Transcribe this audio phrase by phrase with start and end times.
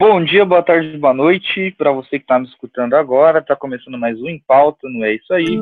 [0.00, 3.40] Bom dia, boa tarde, boa noite para você que está me escutando agora.
[3.40, 5.60] Está começando mais um Em Pauta, não é isso aí?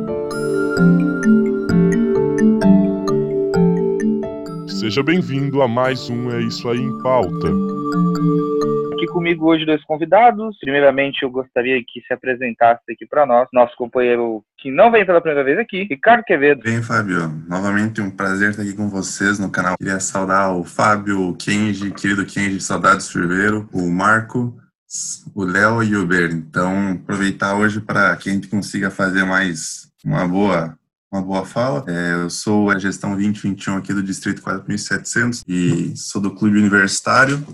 [4.69, 7.49] Seja bem-vindo a mais um É Isso Aí em Pauta.
[8.97, 10.57] Aqui comigo hoje dois convidados.
[10.59, 15.21] Primeiramente, eu gostaria que se apresentasse aqui para nós, nosso companheiro que não vem pela
[15.21, 16.63] primeira vez aqui, Ricardo Quevedo.
[16.63, 19.77] Bem, Fábio, novamente um prazer estar aqui com vocês no canal.
[19.77, 24.57] Queria saudar o Fábio, o Kenji, querido Kenji, saudades Ferveiro, o Marco,
[25.35, 26.33] o Léo e o Ber.
[26.33, 30.75] Então, aproveitar hoje para que a gente consiga fazer mais uma boa
[31.13, 31.85] uma boa fala.
[31.87, 37.45] É, eu sou a gestão 2021 aqui do Distrito 4700 e sou do Clube Universitário.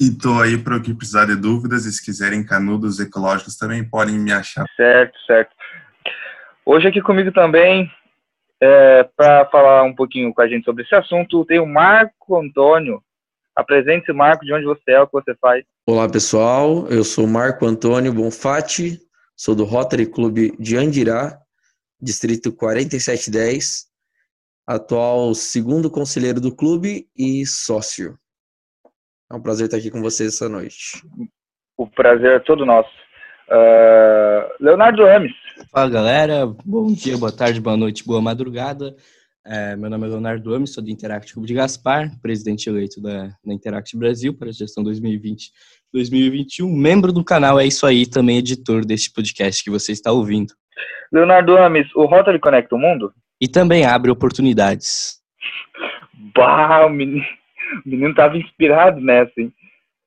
[0.00, 3.82] E estou aí para o que precisar de dúvidas e se quiserem canudos ecológicos também
[3.82, 4.64] podem me achar.
[4.76, 5.50] Certo, certo.
[6.64, 7.90] Hoje aqui comigo também,
[8.60, 13.02] é, para falar um pouquinho com a gente sobre esse assunto, tem o Marco Antônio.
[13.56, 15.64] Apresente-se, Marco, de onde você é, o que você faz.
[15.84, 16.86] Olá, pessoal.
[16.88, 19.00] Eu sou Marco Antônio Bonfatti,
[19.34, 21.36] sou do Rotary Clube de Andirá,
[22.00, 23.86] distrito 4710,
[24.64, 28.16] atual segundo conselheiro do clube e sócio.
[29.30, 31.02] É um prazer estar aqui com vocês essa noite.
[31.76, 32.88] O prazer é todo nosso.
[33.46, 35.32] Uh, Leonardo Ames.
[35.70, 38.96] Fala galera, bom dia, boa tarde, boa noite, boa madrugada.
[39.46, 43.28] É, meu nome é Leonardo Ames, sou do Interact Clube de Gaspar, presidente eleito da,
[43.44, 48.84] da Interact Brasil para a gestão 2020-2021, membro do canal É Isso Aí, também editor
[48.84, 50.54] deste podcast que você está ouvindo.
[51.12, 53.12] Leonardo Ames, o Rotary conecta o mundo?
[53.40, 55.18] E também abre oportunidades.
[56.34, 57.24] Bah, menino,
[57.84, 59.52] o menino tava inspirado nessa, hein?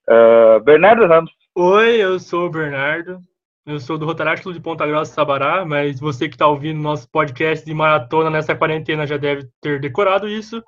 [0.09, 1.31] Uh, Bernardo Ramos.
[1.55, 3.19] Oi, eu sou o Bernardo.
[3.65, 7.09] Eu sou do Rotaract Clube de Ponta Grossa, Sabará, mas você que está ouvindo nosso
[7.11, 10.63] podcast de maratona nessa quarentena já deve ter decorado isso.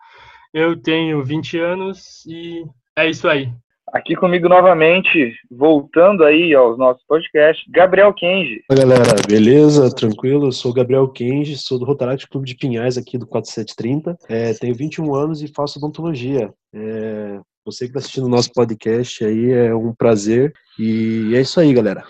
[0.54, 2.64] Eu tenho 20 anos e
[2.96, 3.52] é isso aí.
[3.94, 8.64] Aqui comigo novamente, voltando aí aos nossos podcasts, Gabriel Kenji.
[8.68, 9.94] Oi, galera, beleza?
[9.94, 10.48] Tranquilo?
[10.48, 14.18] Eu sou o Gabriel Kenji, sou do Rotaract Clube de Pinhais aqui do 4730.
[14.28, 16.52] É, tenho 21 anos e faço odontologia.
[16.74, 20.52] É, você que está assistindo o nosso podcast aí, é um prazer.
[20.80, 22.04] E é isso aí, galera.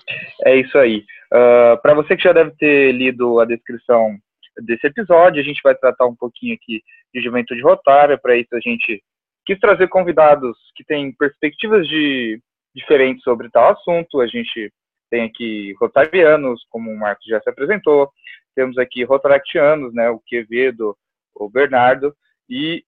[0.46, 1.04] É isso aí.
[1.34, 4.16] Uh, Para você que já deve ter lido a descrição
[4.62, 6.82] desse episódio, a gente vai tratar um pouquinho aqui
[7.14, 8.18] de juventude rotária.
[8.18, 9.04] Para isso, a gente
[9.46, 12.42] quis trazer convidados que têm perspectivas de,
[12.76, 14.22] diferentes sobre tal assunto.
[14.22, 14.72] A gente
[15.09, 18.12] tem aqui rotarianos, como o Marcos já se apresentou,
[18.56, 20.96] temos aqui rotaractianos, né, o Quevedo,
[21.36, 22.16] o Bernardo,
[22.50, 22.84] e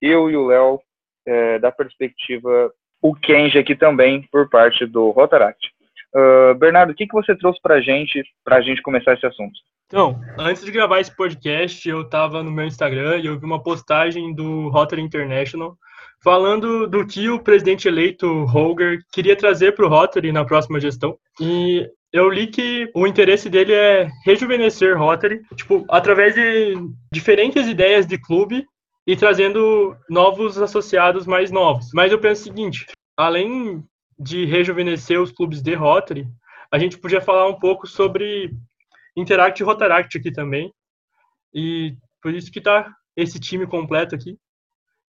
[0.00, 0.80] eu e o Léo,
[1.26, 2.72] é, da perspectiva,
[3.02, 5.58] o Kenji aqui também, por parte do Rotaract.
[6.14, 9.58] Uh, Bernardo, o que, que você trouxe para gente, para a gente começar esse assunto?
[9.86, 13.62] Então, antes de gravar esse podcast, eu estava no meu Instagram e eu vi uma
[13.62, 15.76] postagem do Rotary International
[16.22, 21.16] falando do que o presidente eleito Holger queria trazer para o Rotary na próxima gestão.
[21.40, 26.74] E eu li que o interesse dele é rejuvenescer Rotary, tipo, através de
[27.12, 28.66] diferentes ideias de clube
[29.06, 31.88] e trazendo novos associados mais novos.
[31.94, 32.86] Mas eu penso o seguinte,
[33.16, 33.82] além
[34.18, 36.26] de rejuvenescer os clubes de Rotary,
[36.72, 38.50] a gente podia falar um pouco sobre
[39.16, 40.72] Interact e Rotaract aqui também.
[41.54, 44.36] E por isso que está esse time completo aqui.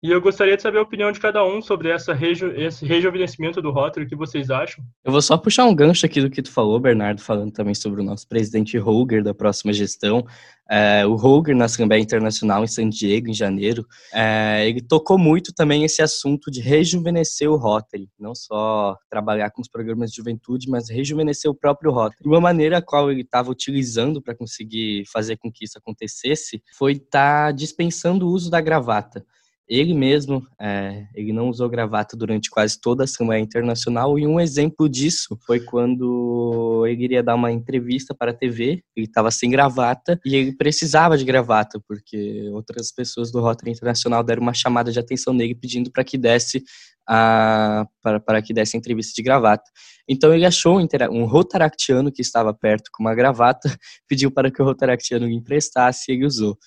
[0.01, 3.61] E eu gostaria de saber a opinião de cada um sobre essa reju esse rejuvenescimento
[3.61, 4.85] do Rotary, o que vocês acham?
[5.05, 8.01] Eu vou só puxar um gancho aqui do que tu falou, Bernardo, falando também sobre
[8.01, 10.25] o nosso presidente Holger da próxima gestão.
[10.71, 15.53] É, o Holger na Assembleia Internacional em San Diego, em janeiro, é, ele tocou muito
[15.53, 20.71] também esse assunto de rejuvenescer o Rotary, não só trabalhar com os programas de juventude,
[20.71, 22.23] mas rejuvenescer o próprio Rotary.
[22.25, 26.93] Uma maneira a qual ele estava utilizando para conseguir fazer com que isso acontecesse foi
[26.93, 29.27] estar tá dispensando o uso da gravata.
[29.69, 34.41] Ele mesmo, é, ele não usou gravata durante quase toda a Assembleia Internacional e um
[34.41, 39.51] exemplo disso foi quando ele iria dar uma entrevista para a TV, ele estava sem
[39.51, 44.91] gravata e ele precisava de gravata porque outras pessoas do Rotary Internacional deram uma chamada
[44.91, 46.63] de atenção nele pedindo para que desse
[47.09, 49.65] a, para, para que desse entrevista de gravata.
[50.07, 53.69] Então ele achou um, rotaractiano que estava perto com uma gravata,
[54.07, 56.59] pediu para que o rotaractiano lhe emprestasse e ele usou.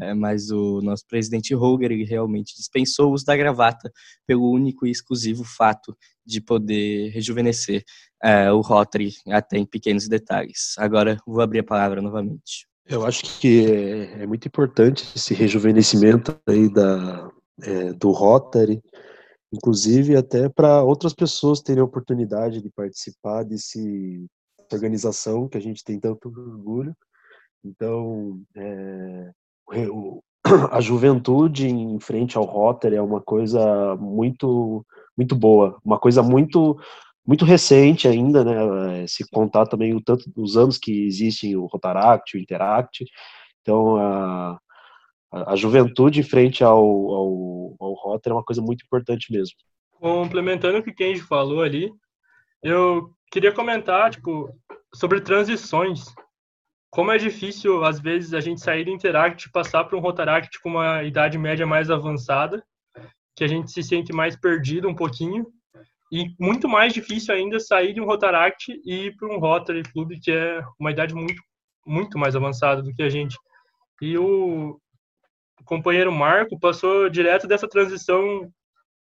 [0.00, 3.90] É, mas o nosso presidente Holger ele realmente dispensou o uso da gravata
[4.26, 7.82] pelo único e exclusivo fato de poder rejuvenescer
[8.22, 10.74] é, o Rotary até em pequenos detalhes.
[10.78, 12.66] Agora vou abrir a palavra novamente.
[12.86, 17.30] Eu acho que é, é muito importante esse rejuvenescimento aí da,
[17.62, 18.80] é, do Rotary,
[19.52, 24.26] inclusive até para outras pessoas terem a oportunidade de participar desse
[24.74, 26.96] organização que a gente tem tanto orgulho.
[27.64, 29.30] Então, é,
[30.70, 34.84] a juventude em frente ao Rotary é uma coisa muito
[35.16, 36.78] muito boa, uma coisa muito
[37.24, 39.06] muito recente ainda, né?
[39.06, 43.04] Se contar também o tanto os anos que existem o Rotaract, o Interact,
[43.60, 44.58] então a,
[45.30, 49.54] a, juventude frente ao, ao, ao Rotary é uma coisa muito importante mesmo.
[49.92, 51.92] Complementando o que Kenji falou ali,
[52.62, 54.52] eu queria comentar, tipo,
[54.94, 56.04] sobre transições.
[56.92, 60.60] Como é difícil, às vezes, a gente sair do Interact e passar para um Rotaract
[60.60, 62.62] com uma idade média mais avançada,
[63.34, 65.46] que a gente se sente mais perdido um pouquinho,
[66.12, 70.12] e muito mais difícil ainda sair de um Rotaract e ir para um Rotary Club,
[70.22, 71.42] que é uma idade muito,
[71.86, 73.38] muito mais avançada do que a gente.
[74.02, 74.78] E o
[75.64, 78.52] companheiro Marco passou direto dessa transição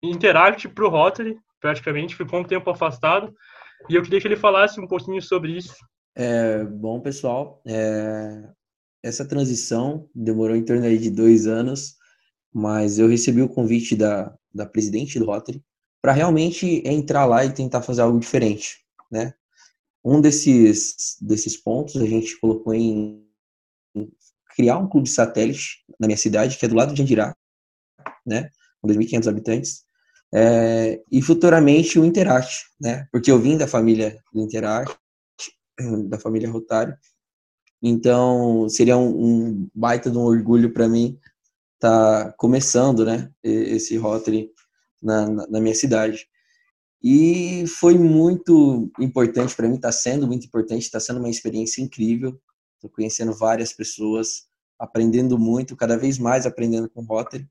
[0.03, 3.33] Interact para o Rotary, praticamente, ficou um tempo afastado,
[3.89, 5.77] e eu queria que ele falasse um pouquinho sobre isso.
[6.15, 8.49] É, bom, pessoal, é,
[9.03, 11.97] essa transição demorou em torno de dois anos,
[12.53, 15.63] mas eu recebi o convite da, da presidente do Rotary,
[16.03, 18.79] para realmente entrar lá e tentar fazer algo diferente,
[19.11, 19.35] né?
[20.05, 23.27] Um desses, desses pontos a gente colocou em,
[23.95, 24.11] em
[24.55, 27.37] criar um clube satélite na minha cidade, que é do lado de Andirá,
[28.25, 28.51] né?
[28.81, 29.85] Com 2.500 habitantes.
[30.33, 33.07] É, e futuramente o Interact, né?
[33.11, 34.97] Porque eu vim da família do Interact,
[36.09, 36.97] da família Rotário.
[37.83, 41.19] Então, seria um, um baita de um orgulho para mim
[41.75, 43.31] estar tá começando, né?
[43.43, 44.51] Esse Rotary
[45.03, 46.29] na, na, minha cidade.
[47.03, 52.41] E foi muito importante para mim, está sendo muito importante, está sendo uma experiência incrível.
[52.75, 54.49] Estou conhecendo várias pessoas,
[54.79, 57.49] aprendendo muito, cada vez mais aprendendo com o Rotary,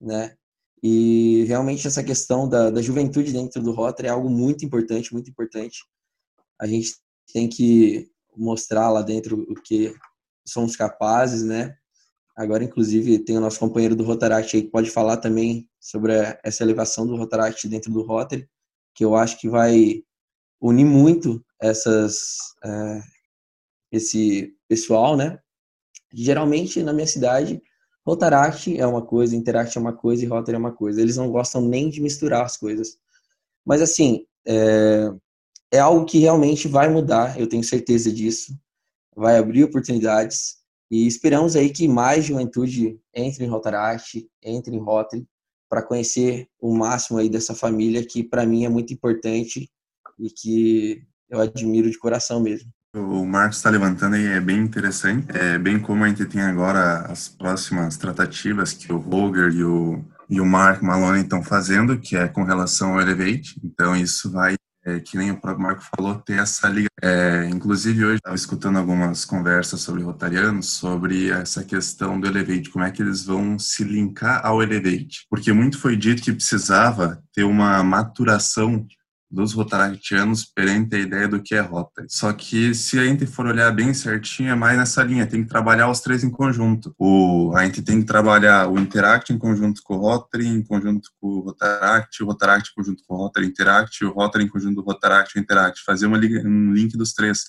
[0.00, 0.34] né?
[0.82, 5.28] E realmente essa questão da, da juventude dentro do Rotary é algo muito importante, muito
[5.28, 5.84] importante.
[6.58, 6.96] A gente
[7.32, 9.94] tem que mostrar lá dentro o que
[10.46, 11.76] somos capazes, né?
[12.36, 16.12] Agora, inclusive, tem o nosso companheiro do Rotaract aí que pode falar também sobre
[16.44, 18.48] essa elevação do Rotaract dentro do Rotary,
[18.94, 20.02] que eu acho que vai
[20.60, 23.00] unir muito essas, é,
[23.90, 25.38] esse pessoal, né?
[26.12, 27.60] Geralmente, na minha cidade,
[28.06, 31.00] Rotaract é uma coisa, Interact é uma coisa e Rotary é uma coisa.
[31.00, 32.96] Eles não gostam nem de misturar as coisas.
[33.66, 35.12] Mas, assim, é,
[35.72, 38.58] é algo que realmente vai mudar, eu tenho certeza disso.
[39.14, 40.56] Vai abrir oportunidades
[40.90, 45.26] e esperamos aí que mais juventude entre em Rotaract, entre em Rotary,
[45.68, 49.68] para conhecer o máximo aí dessa família que para mim é muito importante
[50.18, 52.70] e que eu admiro de coração mesmo.
[52.94, 55.26] O Marcos está levantando aí, é bem interessante.
[55.36, 60.02] É bem como a gente tem agora as próximas tratativas que o Roger e o,
[60.28, 63.60] e o Mark Maloney estão fazendo, que é com relação ao Elevate.
[63.62, 66.88] Então, isso vai é, que nem o próprio Marco falou, ter essa liga.
[67.02, 72.84] É, inclusive, hoje estava escutando algumas conversas sobre rotarianos, sobre essa questão do Elevate, como
[72.84, 75.26] é que eles vão se linkar ao Elevate.
[75.28, 78.86] Porque muito foi dito que precisava ter uma maturação
[79.30, 82.04] dos rotaractianos perante a ideia do que é rota.
[82.08, 85.48] Só que se a gente for olhar bem certinho, é mais nessa linha, tem que
[85.48, 86.94] trabalhar os três em conjunto.
[86.98, 91.10] O, a gente tem que trabalhar o Interact em conjunto com o Rotary, em conjunto
[91.20, 94.82] com o Rotaract, o Rotaract em conjunto com o Rotary Interact, o Rotary em conjunto
[94.82, 95.84] com o Rotaract Interact.
[95.84, 97.44] Fazer uma, um link dos três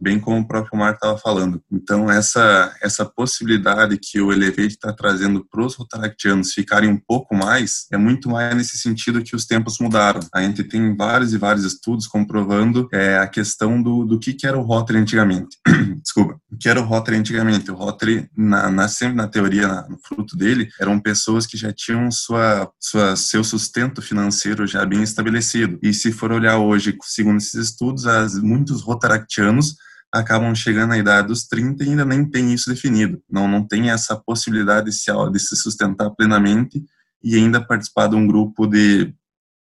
[0.00, 1.62] bem como o próprio Marco estava falando.
[1.70, 7.34] Então, essa, essa possibilidade que o Elevate está trazendo para os rotaractianos ficarem um pouco
[7.34, 10.20] mais, é muito mais nesse sentido que os tempos mudaram.
[10.34, 14.46] A gente tem vários e vários estudos comprovando é, a questão do, do que, que
[14.46, 15.58] era o Rotary antigamente.
[16.04, 16.38] Desculpa.
[16.52, 17.70] O que era o Rotary antigamente?
[17.70, 22.10] O Rotary, na, na, na teoria, na, no fruto dele, eram pessoas que já tinham
[22.10, 25.78] sua, sua, seu sustento financeiro já bem estabelecido.
[25.82, 29.76] E se for olhar hoje, segundo esses estudos, as, muitos rotaractianos
[30.12, 33.22] acabam chegando à idade dos 30 e ainda nem tem isso definido.
[33.28, 36.84] Não, não tem essa possibilidade de se, de se sustentar plenamente
[37.22, 39.12] e ainda participar de um grupo de,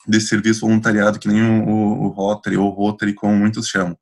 [0.07, 3.95] de serviço voluntariado que nem o, o Rotary ou Rotary, como muitos chamam.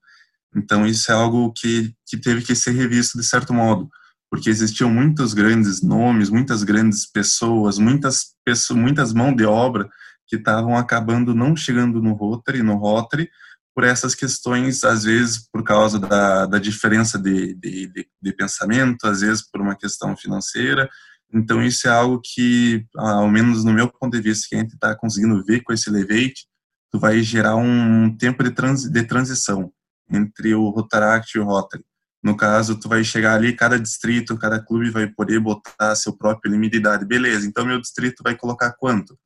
[0.55, 3.89] Então, isso é algo que, que teve que ser revisto de certo modo,
[4.29, 9.87] porque existiam muitos grandes nomes, muitas grandes pessoas, muitas pessoas, muitas mãos de obra
[10.27, 13.29] que estavam acabando não chegando no Rotary, no Rotary,
[13.75, 19.05] por essas questões, às vezes por causa da, da diferença de, de, de, de, pensamento,
[19.05, 20.89] às vezes por uma questão financeira.
[21.33, 24.73] Então, isso é algo que, ao menos no meu ponto de vista, que a gente
[24.73, 26.47] está conseguindo ver com esse Levate,
[26.91, 29.71] tu vai gerar um tempo de, trans, de transição
[30.11, 31.83] entre o Rotaract e o Rotary.
[32.21, 36.51] No caso, tu vai chegar ali, cada distrito, cada clube vai poder botar seu próprio
[36.51, 37.05] limite de idade.
[37.05, 39.17] Beleza, então meu distrito vai colocar quanto?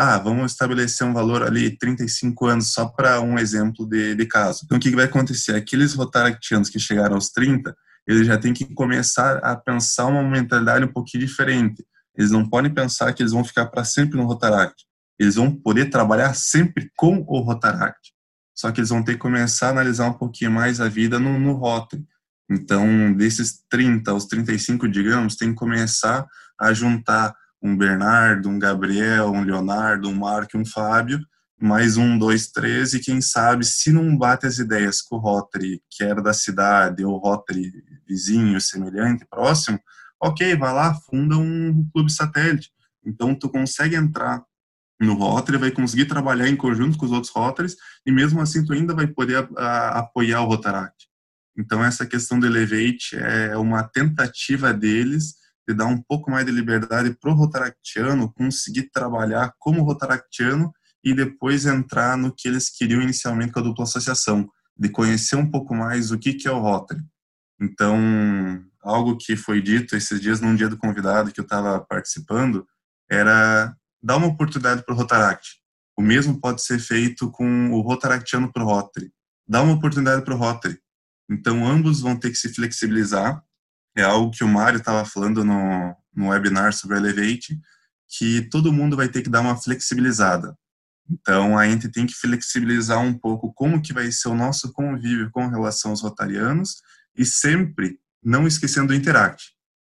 [0.00, 4.62] ah, vamos estabelecer um valor ali, 35 anos, só para um exemplo de, de caso.
[4.64, 5.54] Então, o que vai acontecer?
[5.54, 10.86] Aqueles rotaractianos que chegaram aos 30, eles já têm que começar a pensar uma mentalidade
[10.86, 11.84] um pouquinho diferente.
[12.16, 14.86] Eles não podem pensar que eles vão ficar para sempre no Rotaract.
[15.18, 18.14] Eles vão poder trabalhar sempre com o Rotaract.
[18.60, 21.38] Só que eles vão ter que começar a analisar um pouquinho mais a vida no,
[21.38, 22.06] no Rotary.
[22.50, 26.26] Então, desses 30 aos 35, digamos, tem que começar
[26.60, 31.18] a juntar um Bernardo, um Gabriel, um Leonardo, um Marco um Fábio,
[31.58, 35.80] mais um, dois, três, e quem sabe, se não bate as ideias com o Rotary,
[35.88, 37.72] que era da cidade, ou Rotary
[38.06, 39.80] vizinho, semelhante, próximo,
[40.22, 42.70] ok, vai lá, funda um clube satélite.
[43.06, 44.44] Então, tu consegue entrar
[45.00, 48.72] no Rotary, vai conseguir trabalhar em conjunto com os outros Rotaries, e mesmo assim tu
[48.72, 51.08] ainda vai poder a, a, apoiar o Rotaract.
[51.56, 55.34] Então, essa questão do Elevate é uma tentativa deles
[55.66, 61.14] de dar um pouco mais de liberdade para o Rotaractiano conseguir trabalhar como Rotaractiano e
[61.14, 65.74] depois entrar no que eles queriam inicialmente com a dupla associação, de conhecer um pouco
[65.74, 67.02] mais o que, que é o Rotary.
[67.60, 67.98] Então,
[68.82, 72.66] algo que foi dito esses dias num dia do convidado que eu estava participando
[73.10, 75.60] era dar uma oportunidade para o Rotaract.
[75.96, 79.12] O mesmo pode ser feito com o Rotaractiano para o Rotary.
[79.46, 80.78] Dá uma oportunidade para o Rotary.
[81.30, 83.42] Então, ambos vão ter que se flexibilizar.
[83.96, 87.60] É algo que o Mário estava falando no, no webinar sobre o Elevate,
[88.08, 90.56] que todo mundo vai ter que dar uma flexibilizada.
[91.08, 95.30] Então, a gente tem que flexibilizar um pouco como que vai ser o nosso convívio
[95.30, 96.76] com relação aos rotarianos
[97.16, 99.50] e sempre não esquecendo do Interact.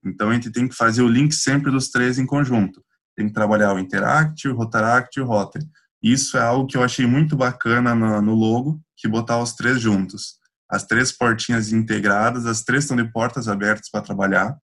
[0.04, 2.84] Então, a gente tem que fazer o link sempre dos três em conjunto.
[3.16, 5.66] Tem que trabalhar o Interact, o Rotaract e o Rotary.
[6.02, 9.80] Isso é algo que eu achei muito bacana no, no logo, que botar os três
[9.80, 10.42] juntos
[10.72, 14.58] as três portinhas integradas, as três estão de portas abertas para trabalhar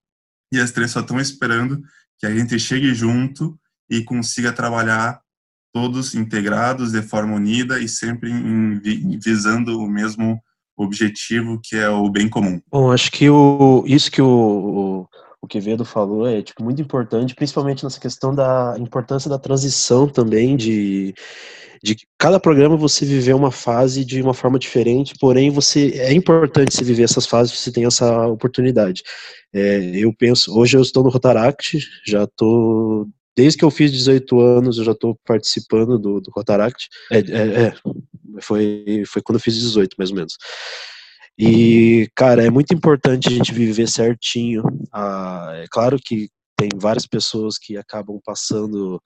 [0.50, 1.82] e as três só estão esperando
[2.18, 5.20] que a gente chegue junto e consiga trabalhar
[5.70, 8.80] todos integrados de forma unida e sempre em,
[9.22, 10.42] visando o mesmo
[10.74, 12.58] objetivo que é o bem comum.
[12.70, 15.06] Bom, acho que o, isso que o
[15.46, 21.14] Quevedo falou é tipo, muito importante, principalmente nessa questão da importância da transição também de
[21.82, 26.74] de cada programa você viver uma fase de uma forma diferente, porém você é importante
[26.74, 29.02] se viver essas fases, você tem essa oportunidade.
[29.52, 34.40] É, eu penso, hoje eu estou no Rotaract, já estou desde que eu fiz 18
[34.40, 36.88] anos eu já estou participando do, do Rotaract.
[37.12, 37.74] É, é, é,
[38.40, 40.36] foi, foi quando eu fiz 18, mais ou menos.
[41.38, 44.62] E, cara, é muito importante a gente viver certinho.
[44.92, 49.00] Ah, é claro que tem várias pessoas que acabam passando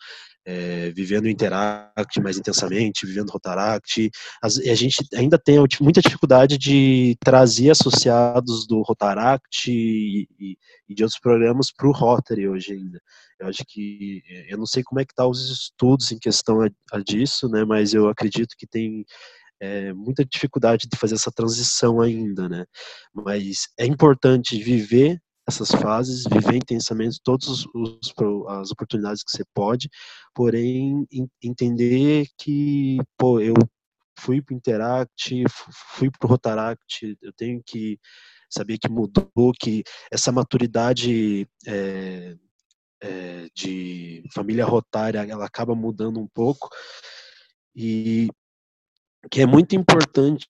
[0.45, 4.11] é, vivendo Interact mais intensamente, vivendo Rotaract.
[4.43, 10.57] As, a gente ainda tem muita dificuldade de trazer associados do Rotaract e, e,
[10.89, 13.01] e de outros programas para o Rotary hoje ainda.
[13.39, 16.69] Eu acho que, eu não sei como é que tá os estudos em questão a,
[16.93, 19.05] a disso, né, mas eu acredito que tem
[19.63, 22.67] é, muita dificuldade de fazer essa transição ainda, né?
[23.15, 27.65] Mas é importante viver essas fases, viver intensamente todas
[28.49, 29.89] as oportunidades que você pode,
[30.35, 31.07] porém
[31.41, 33.55] entender que, pô, eu
[34.19, 35.45] fui para o Interact,
[35.97, 37.99] fui para o Rotaract, eu tenho que
[38.51, 42.37] saber que mudou, que essa maturidade é,
[43.01, 46.69] é, de família rotária, ela acaba mudando um pouco,
[47.75, 48.29] e
[49.31, 50.49] que é muito importante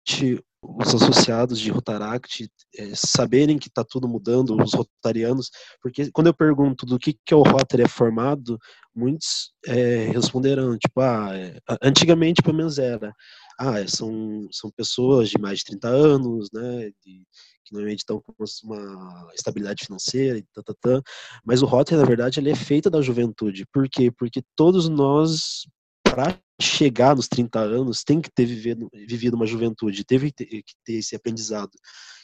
[0.62, 2.48] os associados de Rotaract
[2.78, 5.50] é, saberem que está tudo mudando, os rotarianos,
[5.82, 8.56] porque quando eu pergunto do que, que é o Rotary é formado,
[8.94, 13.12] muitos é, responderão, tipo, ah, é, antigamente pelo menos era,
[13.58, 17.26] ah, são, são pessoas de mais de 30 anos, né, de,
[17.64, 18.32] que normalmente estão com
[18.64, 21.02] uma estabilidade financeira e tá, tá, tá.
[21.44, 24.12] mas o Rotary, na verdade, ele é feito da juventude, por quê?
[24.12, 25.66] Porque todos nós,
[26.04, 30.92] para chegar nos 30 anos, tem que ter vivido, vivido uma juventude, teve que ter,
[30.94, 31.72] esse aprendizado.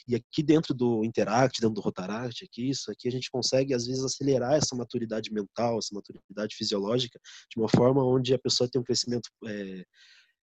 [0.07, 3.87] E aqui dentro do Interact, dentro do Rotaract, aqui, isso aqui a gente consegue, às
[3.87, 8.81] vezes, acelerar essa maturidade mental, essa maturidade fisiológica, de uma forma onde a pessoa tem
[8.81, 9.85] um crescimento é,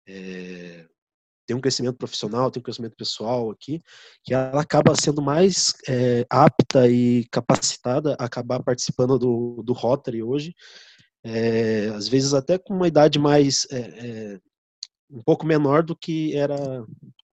[0.06, 0.86] é,
[1.46, 3.80] tem um crescimento profissional, tem um crescimento pessoal aqui,
[4.22, 10.22] que ela acaba sendo mais é, apta e capacitada a acabar participando do, do Rotary
[10.22, 10.54] hoje,
[11.24, 14.40] é, às vezes até com uma idade mais é, é,
[15.10, 16.56] um pouco menor do que era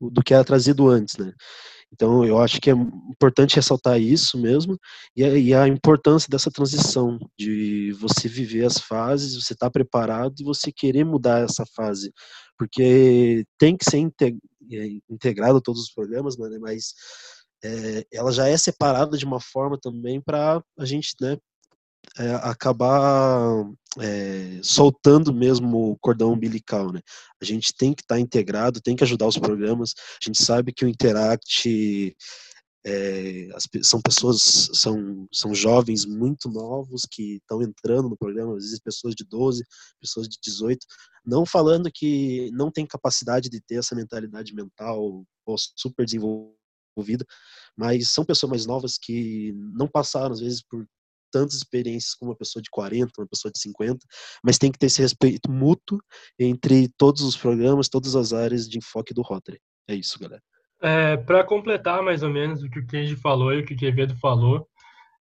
[0.01, 1.33] do que era trazido antes, né?
[1.93, 4.79] Então eu acho que é importante ressaltar isso mesmo
[5.17, 9.71] e a, e a importância dessa transição de você viver as fases, você estar tá
[9.71, 12.13] preparado e você querer mudar essa fase,
[12.59, 16.59] porque tem que ser é, integrado todos os programas, né?
[16.61, 16.93] Mas
[17.65, 21.39] é, ela já é separada de uma forma também para a gente, né,
[22.19, 23.65] é, acabar
[24.01, 27.01] é, soltando mesmo o cordão umbilical, né?
[27.41, 29.95] A gente tem que estar tá integrado, tem que ajudar os programas.
[29.97, 32.17] A gente sabe que o Interact
[32.87, 38.63] é, as, são pessoas, são, são jovens muito novos que estão entrando no programa, às
[38.63, 39.65] vezes pessoas de 12,
[40.01, 40.79] pessoas de 18,
[41.25, 45.25] não falando que não tem capacidade de ter essa mentalidade mental
[45.75, 47.27] super desenvolvida,
[47.77, 50.87] mas são pessoas mais novas que não passaram, às vezes, por
[51.37, 53.99] tantas experiências como uma pessoa de 40, uma pessoa de 50,
[54.43, 55.99] mas tem que ter esse respeito mútuo
[56.39, 59.61] entre todos os programas, todas as áreas de enfoque do Rotary.
[59.87, 60.43] É isso, galera.
[60.81, 63.77] É, Para completar mais ou menos o que o Kenji falou e o que o
[63.77, 64.67] Quevedo falou,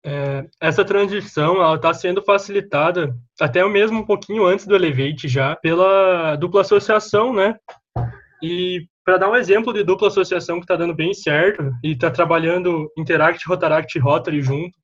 [0.04, 6.36] é, essa transição está sendo facilitada até mesmo um pouquinho antes do Elevate já pela
[6.38, 7.56] dupla associação, né?
[8.42, 12.10] E para dar um exemplo de dupla associação que está dando bem certo e está
[12.10, 14.78] trabalhando Interact, Rotaract e Rotary junto,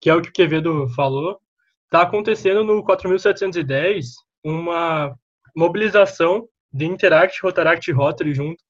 [0.00, 1.38] que é o que o Quevedo falou,
[1.84, 4.14] está acontecendo no 4710
[4.44, 5.14] uma
[5.54, 8.62] mobilização de Interact, Rotaract e Rotary junto.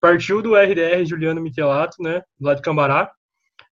[0.00, 3.10] Partiu do RDR Juliano Michelato, né, lá de Cambará,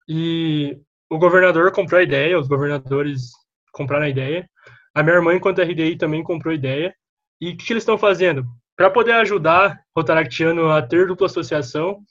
[0.09, 0.79] e
[1.11, 3.31] o governador comprou a ideia, os governadores
[3.73, 4.49] compraram a ideia,
[4.95, 6.95] a minha irmã, enquanto RDI, também comprou a ideia,
[7.41, 8.45] e o que, que eles estão fazendo?
[8.77, 12.03] Para poder ajudar Rotaractiano a ter dupla associação,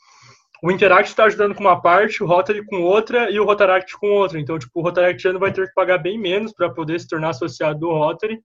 [0.63, 4.12] o Interact está ajudando com uma parte, o Rotary com outra e o Rotaract com
[4.12, 4.39] outra.
[4.39, 7.80] Então, tipo, o Rotaractiano vai ter que pagar bem menos para poder se tornar associado
[7.80, 8.39] do Rotary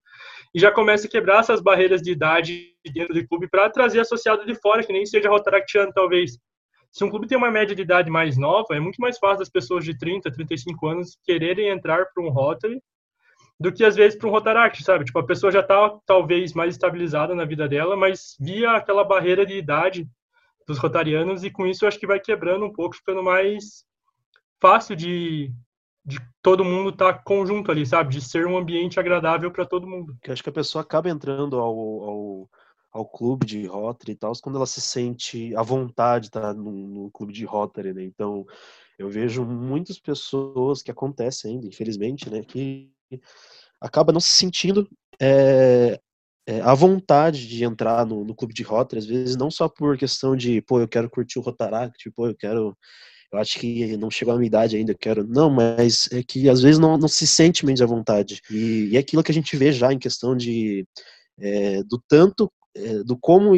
[0.54, 4.46] e já começa a quebrar essas barreiras de idade dentro do clube para trazer associado
[4.46, 6.38] de fora, que nem seja Rotaractiano, talvez.
[6.90, 9.50] Se um clube tem uma média de idade mais nova, é muito mais fácil das
[9.50, 12.80] pessoas de 30, 35 anos quererem entrar para um Rotary
[13.60, 15.04] do que às vezes para um Rotaract, sabe?
[15.04, 19.44] Tipo, a pessoa já está talvez mais estabilizada na vida dela, mas via aquela barreira
[19.44, 20.08] de idade
[20.66, 23.84] dos rotarianos e com isso acho que vai quebrando um pouco, ficando mais
[24.60, 25.52] fácil de
[26.06, 28.14] de todo mundo estar tá conjunto ali, sabe?
[28.14, 30.16] De ser um ambiente agradável para todo mundo.
[30.22, 32.50] Eu acho que a pessoa acaba entrando ao, ao,
[32.92, 37.10] ao clube de Rotary e tal, quando ela se sente à vontade tá, no, no
[37.10, 38.04] clube de Rotary, né?
[38.04, 38.46] Então,
[38.96, 42.42] eu vejo muitas pessoas que acontece ainda, infelizmente, né?
[42.44, 42.88] Que
[43.80, 44.88] acaba não se sentindo
[45.20, 46.00] é,
[46.46, 49.96] é, à vontade de entrar no, no clube de Rotary, às vezes não só por
[49.98, 52.76] questão de, pô, eu quero curtir o Rotaract, pô, eu quero
[53.32, 55.26] eu acho que não chegou à minha idade ainda, eu quero.
[55.26, 58.40] Não, mas é que às vezes não, não se sente menos à vontade.
[58.50, 60.86] E, e é aquilo que a gente vê já em questão de
[61.38, 63.52] é, do tanto, é, do como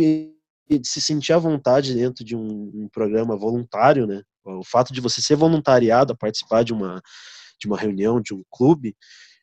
[0.82, 4.22] se sentir à vontade dentro de um, um, programa voluntário, né?
[4.44, 7.00] O fato de você ser voluntariado a participar de uma,
[7.60, 8.96] de uma reunião, de um clube,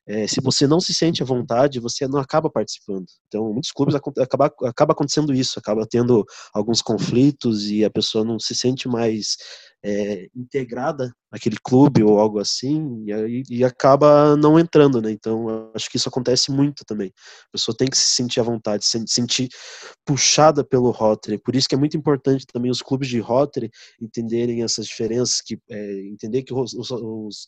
[0.07, 3.05] é, se você não se sente à vontade, você não acaba participando.
[3.27, 8.39] Então, muitos clubes acaba, acaba acontecendo isso, acaba tendo alguns conflitos e a pessoa não
[8.39, 9.35] se sente mais
[9.83, 15.11] é, integrada naquele clube ou algo assim e, e, acaba não entrando, né?
[15.11, 17.11] Então, acho que isso acontece muito também.
[17.49, 19.49] A pessoa tem que se sentir à vontade, se sentir
[20.03, 21.37] puxada pelo Rotary.
[21.37, 23.69] Por isso que é muito importante também os clubes de Rotary
[24.01, 27.47] entenderem essas diferenças, que é, entender que os, os, os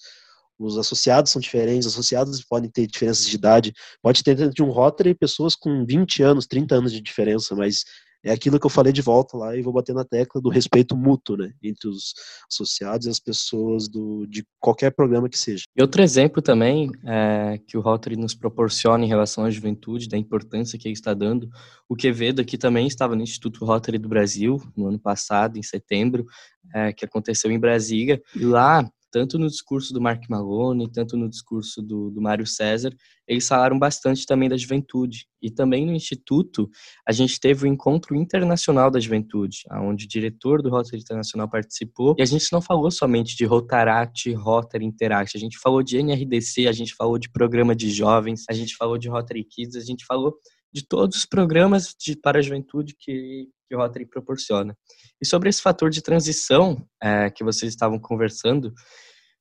[0.59, 3.73] os associados são diferentes, os associados podem ter diferenças de idade.
[4.01, 7.83] Pode ter dentro de um Rotary pessoas com 20 anos, 30 anos de diferença, mas
[8.23, 10.95] é aquilo que eu falei de volta lá e vou bater na tecla do respeito
[10.95, 12.13] mútuo, né, entre os
[12.51, 15.63] associados e as pessoas do, de qualquer programa que seja.
[15.75, 20.17] E outro exemplo também é, que o Rotary nos proporciona em relação à juventude, da
[20.17, 21.49] importância que ele está dando,
[21.87, 26.25] o Quevedo aqui também estava no Instituto Rotary do Brasil, no ano passado, em setembro,
[26.73, 31.29] é, que aconteceu em Brasília, e lá tanto no discurso do Mark Malone, tanto no
[31.29, 32.91] discurso do, do Mário César,
[33.27, 35.27] eles falaram bastante também da juventude.
[35.41, 36.69] E também no Instituto,
[37.07, 42.15] a gente teve o Encontro Internacional da Juventude, onde o diretor do Rotary Internacional participou.
[42.17, 46.67] E a gente não falou somente de Rotaract, Rotary Interact, a gente falou de NRDC,
[46.67, 50.05] a gente falou de programa de jovens, a gente falou de Rotary Kids, a gente
[50.05, 50.35] falou
[50.73, 54.75] de todos os programas de, para a juventude que, que o Rotary proporciona.
[55.21, 58.73] E sobre esse fator de transição é, que vocês estavam conversando,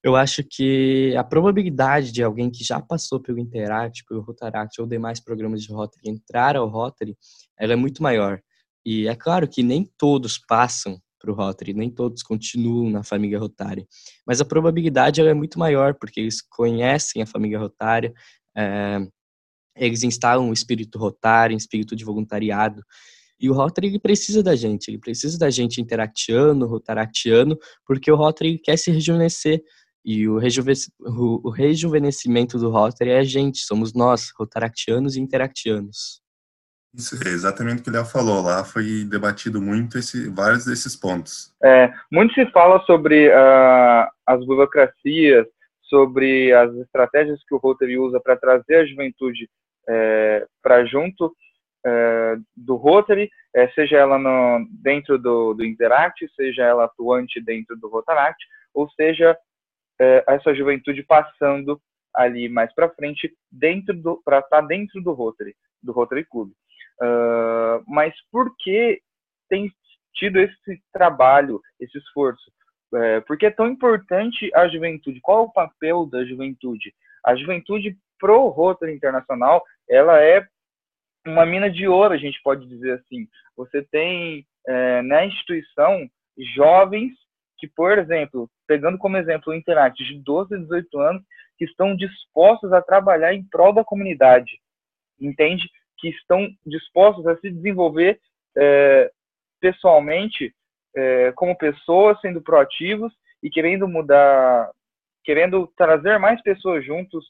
[0.03, 4.87] eu acho que a probabilidade de alguém que já passou pelo Interact, pelo Rotaract ou
[4.87, 7.17] demais programas de Rotary entrar ao Rotary,
[7.59, 8.41] ela é muito maior.
[8.85, 13.39] E é claro que nem todos passam para o Rotary, nem todos continuam na família
[13.39, 13.85] rotária,
[14.25, 18.12] mas a probabilidade ela é muito maior, porque eles conhecem a família rotária,
[18.57, 18.99] é,
[19.77, 22.81] eles instalam o espírito rotário, o espírito de voluntariado,
[23.38, 28.16] e o Rotary ele precisa da gente, ele precisa da gente interactiano, rotaractiano, porque o
[28.16, 29.62] Rotary quer se rejuvenescer,
[30.05, 36.22] e o, rejuve o, rejuvenescimento do Rotary é a gente, somos nós, rotaractianos e interactianos.
[36.94, 38.40] Isso é exatamente o que o Léo falou.
[38.40, 41.53] Lá foi debatido muito esse, vários desses pontos.
[41.62, 45.46] É, muito se fala sobre uh, as burocracias,
[45.83, 49.51] sobre as estratégias que o Rotary usa para trazer a juventude
[49.88, 51.35] é, para junto
[52.57, 57.88] do Rotary, é, seja ela no, dentro do, do Interact, seja ela atuante dentro do
[57.88, 58.44] Rotaract,
[58.75, 59.37] ou seja,
[60.01, 61.81] é, essa juventude passando
[62.14, 66.51] ali mais para frente dentro para estar tá dentro do Rotary do Rotary Club.
[67.01, 69.01] Uh, mas por que
[69.51, 69.70] tem
[70.14, 72.51] tido esse trabalho esse esforço?
[72.94, 75.20] É, porque é tão importante a juventude.
[75.20, 76.94] Qual é o papel da juventude?
[77.25, 80.46] A juventude pro Rotary Internacional ela é
[81.27, 86.09] uma mina de ouro a gente pode dizer assim você tem é, na instituição
[86.55, 87.12] jovens
[87.59, 91.23] que, por exemplo, pegando como exemplo o Interact de 12 a 18 anos,
[91.57, 94.61] que estão dispostos a trabalhar em prol da comunidade,
[95.19, 95.69] entende?
[95.99, 98.21] Que estão dispostos a se desenvolver
[98.57, 99.11] é,
[99.61, 100.55] pessoalmente
[100.95, 103.12] é, como pessoas, sendo proativos
[103.43, 104.71] e querendo mudar,
[105.25, 107.25] querendo trazer mais pessoas juntos,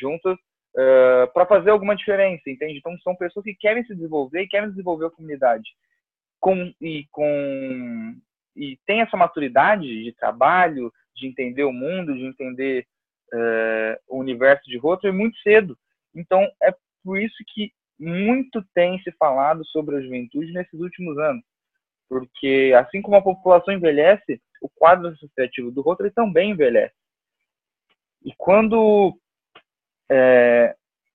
[0.00, 0.38] juntas
[0.76, 2.78] é, para fazer alguma diferença, entende?
[2.78, 5.70] Então são pessoas que querem se desenvolver e querem desenvolver a comunidade
[6.40, 8.16] com e com
[8.56, 12.86] e tem essa maturidade de trabalho, de entender o mundo, de entender
[13.32, 15.78] é, o universo de Rotary muito cedo.
[16.14, 21.42] Então, é por isso que muito tem se falado sobre a juventude nesses últimos anos.
[22.08, 26.94] Porque, assim como a população envelhece, o quadro associativo do Rotary também envelhece.
[28.24, 29.18] E quando
[30.12, 30.74] é,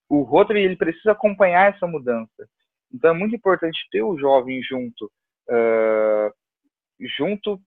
[0.10, 2.50] o Rotary ele precisa acompanhar essa mudança.
[2.92, 5.06] Então, é muito importante ter o jovem junto,
[5.50, 6.34] uh,
[7.18, 7.60] junto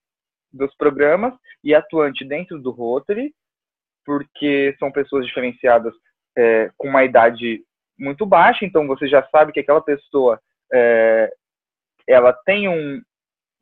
[0.52, 3.32] dos programas e atuante dentro do Rotary,
[4.04, 5.94] porque são pessoas diferenciadas
[6.36, 7.62] é, com uma idade
[7.98, 10.40] muito baixa, então você já sabe que aquela pessoa
[10.72, 11.30] é,
[12.08, 13.00] ela tem um,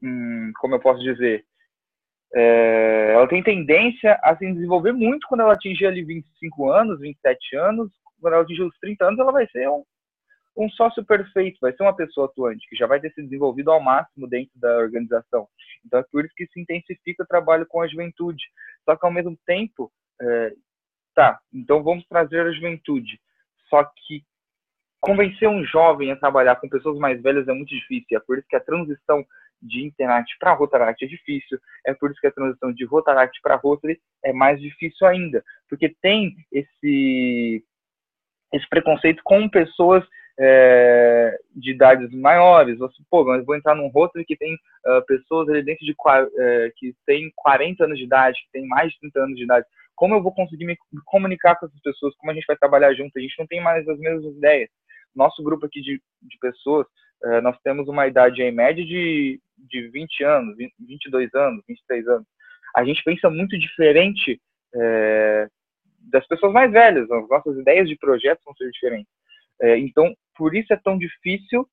[0.02, 1.44] um, como eu posso dizer,
[2.34, 7.56] é, ela tem tendência a se desenvolver muito quando ela atingir ali 25 anos, 27
[7.56, 9.82] anos, quando ela atingir os 30 anos, ela vai ser um,
[10.56, 13.80] um sócio perfeito, vai ser uma pessoa atuante, que já vai ter se desenvolvido ao
[13.80, 15.48] máximo dentro da organização.
[15.86, 18.44] Então é por isso que se intensifica o trabalho com a juventude.
[18.84, 20.52] Só que ao mesmo tempo, é,
[21.14, 23.20] tá, então vamos trazer a juventude.
[23.70, 24.22] Só que
[25.00, 28.16] convencer um jovem a trabalhar com pessoas mais velhas é muito difícil.
[28.16, 29.24] É por isso que a transição
[29.60, 31.58] de internet para Rotaract é difícil.
[31.86, 35.94] É por isso que a transição de Rotaract para Rotary é mais difícil ainda, porque
[36.00, 37.64] tem esse
[38.52, 40.02] esse preconceito com pessoas
[40.38, 42.78] é, de idades maiores.
[42.78, 46.72] Você, pô, mas vou entrar num rosto que tem uh, pessoas ali dentro de uh,
[46.76, 49.66] que tem 40 anos de idade, que tem mais de 30 anos de idade.
[49.96, 52.14] Como eu vou conseguir me comunicar com essas pessoas?
[52.16, 53.18] Como a gente vai trabalhar junto?
[53.18, 54.70] A gente não tem mais as mesmas ideias.
[55.18, 56.86] Nosso grupo aqui de, de pessoas,
[57.24, 62.26] uh, nós temos uma idade em média de, de 20 anos, 22 anos, 23 anos.
[62.76, 64.40] A gente pensa muito diferente
[64.74, 65.48] é,
[66.10, 67.10] das pessoas mais velhas.
[67.10, 69.10] As nossas ideias de projetos vão ser diferentes.
[69.60, 71.68] É, então, por isso é tão difícil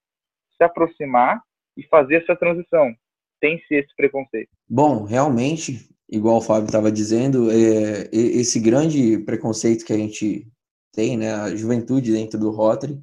[0.57, 1.39] se aproximar
[1.77, 2.93] e fazer essa transição.
[3.39, 4.49] Tem-se esse preconceito.
[4.67, 10.47] Bom, realmente, igual o Fábio estava dizendo, é, esse grande preconceito que a gente
[10.91, 12.97] tem, né, a juventude dentro do Rotary,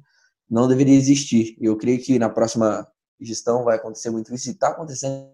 [0.49, 1.55] não deveria existir.
[1.59, 2.87] Eu creio que na próxima
[3.19, 5.29] gestão vai acontecer muito isso, e está acontecendo,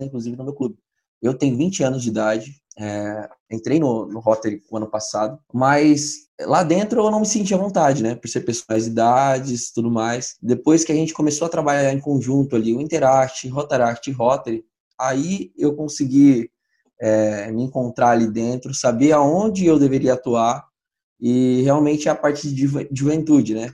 [0.00, 0.76] inclusive, no meu clube.
[1.20, 6.26] Eu tenho 20 anos de idade, é, entrei no, no Rotary o ano passado, mas
[6.40, 8.14] lá dentro eu não me sentia à vontade, né?
[8.14, 10.36] Por ser pessoas idades tudo mais.
[10.42, 14.64] Depois que a gente começou a trabalhar em conjunto ali, o Interact, Rotaract e Rotary,
[14.98, 16.50] aí eu consegui
[17.00, 20.66] é, me encontrar ali dentro, saber aonde eu deveria atuar
[21.20, 23.72] e realmente a parte de juventude, né?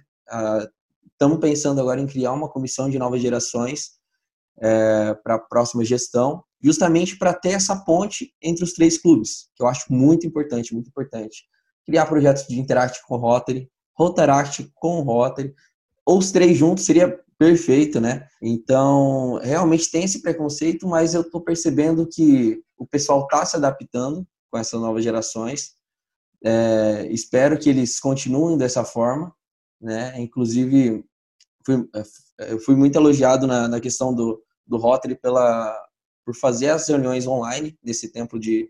[1.12, 3.92] Estamos ah, pensando agora em criar uma comissão de novas gerações
[4.60, 9.62] é, para a próxima gestão justamente para ter essa ponte entre os três clubes, que
[9.62, 11.44] eu acho muito importante, muito importante.
[11.86, 15.54] Criar projetos de Interact com Rotary, Rotaract com Rotary,
[16.04, 18.26] ou os três juntos seria perfeito, né?
[18.42, 24.26] Então, realmente tem esse preconceito, mas eu estou percebendo que o pessoal está se adaptando
[24.50, 25.76] com essas novas gerações.
[26.44, 29.32] É, espero que eles continuem dessa forma,
[29.80, 30.14] né?
[30.20, 31.04] Inclusive,
[31.64, 35.76] fui, é, eu fui muito elogiado na, na questão do, do Rotary pela
[36.24, 38.68] por fazer as reuniões online nesse tempo de,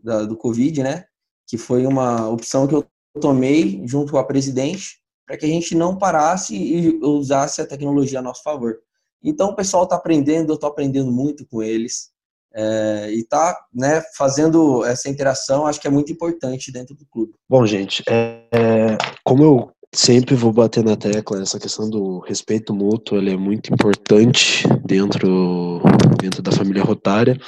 [0.00, 1.04] da, do Covid, né?
[1.46, 2.86] Que foi uma opção que eu
[3.20, 8.20] tomei junto com a presidente para que a gente não parasse e usasse a tecnologia
[8.20, 8.78] a nosso favor.
[9.22, 12.10] Então o pessoal está aprendendo, eu estou aprendendo muito com eles
[12.54, 17.34] é, e está né, fazendo essa interação, acho que é muito importante dentro do clube.
[17.48, 23.18] Bom, gente, é, como eu sempre vou bater na tecla essa questão do respeito mútuo
[23.18, 25.80] ele é muito importante dentro
[26.20, 27.38] dentro da família rotária.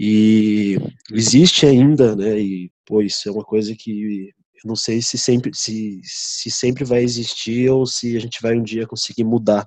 [0.00, 0.78] E
[1.12, 4.30] existe ainda né e pô, isso é uma coisa que
[4.64, 8.56] eu não sei se sempre se, se sempre vai existir ou se a gente vai
[8.56, 9.66] um dia conseguir mudar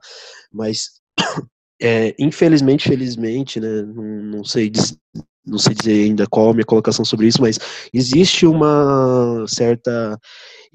[0.51, 1.01] mas
[1.81, 4.71] é, infelizmente felizmente né não, não sei
[5.45, 7.59] não sei dizer ainda qual a minha colocação sobre isso, mas
[7.93, 10.19] existe uma certa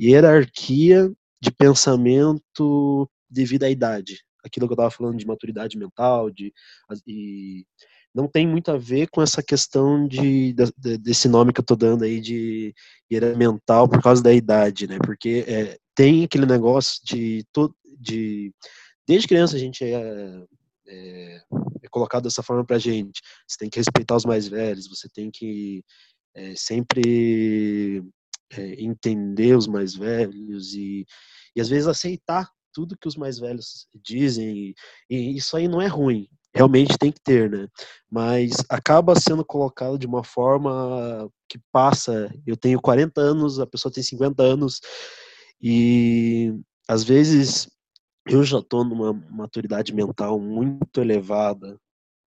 [0.00, 4.20] hierarquia de pensamento devido à idade.
[4.44, 6.52] Aquilo que eu estava falando de maturidade mental, de,
[7.06, 7.64] e
[8.14, 11.76] não tem muito a ver com essa questão de, de desse nome que eu estou
[11.76, 12.74] dando aí de
[13.10, 14.98] hierarquia mental por causa da idade, né?
[14.98, 17.44] Porque é, tem aquele negócio de,
[17.98, 18.52] de
[19.06, 20.44] desde criança a gente é,
[20.88, 21.42] é,
[21.82, 23.20] é colocado dessa forma para gente.
[23.46, 25.84] Você tem que respeitar os mais velhos, você tem que
[26.34, 28.02] é, sempre
[28.52, 31.06] é, entender os mais velhos e,
[31.54, 34.56] e às vezes aceitar tudo que os mais velhos dizem.
[34.56, 34.74] E,
[35.08, 37.68] e isso aí não é ruim, realmente tem que ter, né?
[38.10, 42.32] Mas acaba sendo colocado de uma forma que passa.
[42.46, 44.80] Eu tenho 40 anos, a pessoa tem 50 anos
[45.60, 46.54] e
[46.88, 47.68] às vezes
[48.26, 51.78] eu já estou numa maturidade mental muito elevada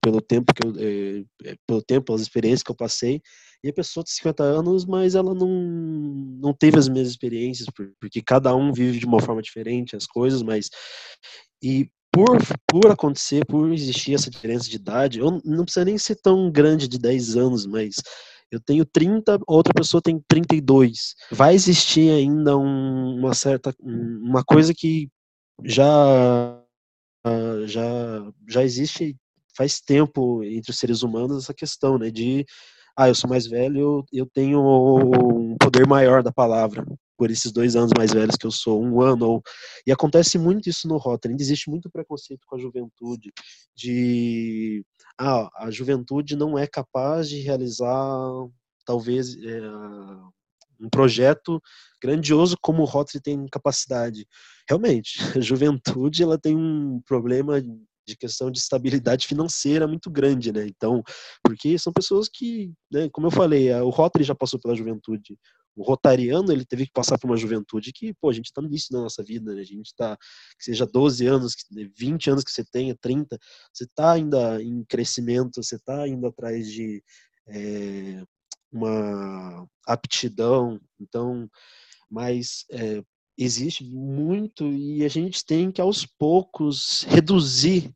[0.02, 3.22] pelo tempo que eu, é, é, pelo tempo, pelas experiências que eu passei,
[3.64, 7.68] e a pessoa tem 50 anos, mas ela não, não teve as mesmas experiências,
[8.00, 10.70] porque cada um vive de uma forma diferente as coisas, mas
[11.64, 16.16] e por, por acontecer, por existir essa diferença de idade, eu não precisa nem ser
[16.16, 17.96] tão grande de 10 anos, mas
[18.52, 21.16] eu tenho 30, outra pessoa tem 32.
[21.32, 25.10] Vai existir ainda um, uma certa uma coisa que
[25.64, 26.62] já
[27.66, 29.16] já já existe
[29.56, 32.46] faz tempo entre os seres humanos essa questão, né, de
[32.96, 36.86] ah, eu sou mais velho, eu tenho um poder maior da palavra
[37.18, 39.44] por esses dois anos mais velhos que eu sou, um ano ou
[39.88, 43.32] e acontece muito isso no Rotary, existe muito preconceito com a juventude,
[43.76, 44.84] de
[45.20, 48.30] ah, a juventude não é capaz de realizar
[48.86, 49.62] talvez é,
[50.80, 51.62] um projeto
[52.02, 54.28] grandioso como o Rotary tem capacidade.
[54.68, 57.62] Realmente, a juventude ela tem um problema
[58.06, 60.66] de questão de estabilidade financeira muito grande, né?
[60.68, 61.04] Então,
[61.44, 65.38] porque são pessoas que, né, como eu falei, o Rotary já passou pela juventude.
[65.76, 68.68] O rotariano, ele teve que passar por uma juventude que, pô, a gente está no
[68.68, 69.62] início da nossa vida, né?
[69.62, 70.16] A gente está,
[70.58, 71.56] que seja 12 anos,
[71.98, 73.40] 20 anos que você tenha, 30,
[73.74, 77.04] você está ainda em crescimento, você está indo atrás de
[77.48, 78.24] é,
[78.72, 81.50] uma aptidão, então,
[82.10, 83.04] mas é,
[83.38, 87.92] existe muito e a gente tem que aos poucos reduzir,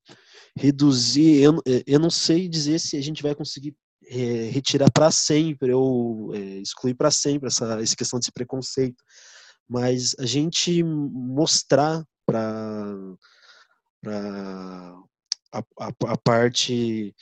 [0.56, 1.42] reduzir.
[1.42, 3.76] Eu, é, eu não sei dizer se a gente vai conseguir
[4.08, 9.04] é, retirar para sempre ou é, excluir para sempre essa, essa questão desse preconceito,
[9.68, 12.96] mas a gente mostrar para
[14.06, 15.00] a,
[15.54, 17.14] a, a parte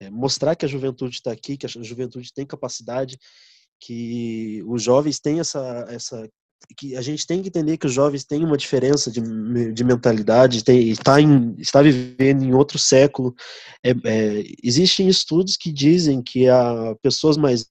[0.00, 3.18] é, mostrar que a juventude está aqui, que a juventude tem capacidade,
[3.78, 6.28] que os jovens têm essa, essa
[6.76, 9.20] que a gente tem que entender que os jovens têm uma diferença de,
[9.72, 13.34] de mentalidade, tem, está, em, está vivendo em outro século.
[13.84, 17.66] É, é, existem estudos que dizem que a pessoas mais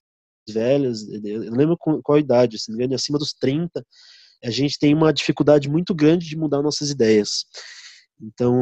[0.48, 3.84] velhas, eu não lembro qual idade, se não me engano, acima dos 30,
[4.42, 7.44] a gente tem uma dificuldade muito grande de mudar nossas ideias.
[8.22, 8.54] Então,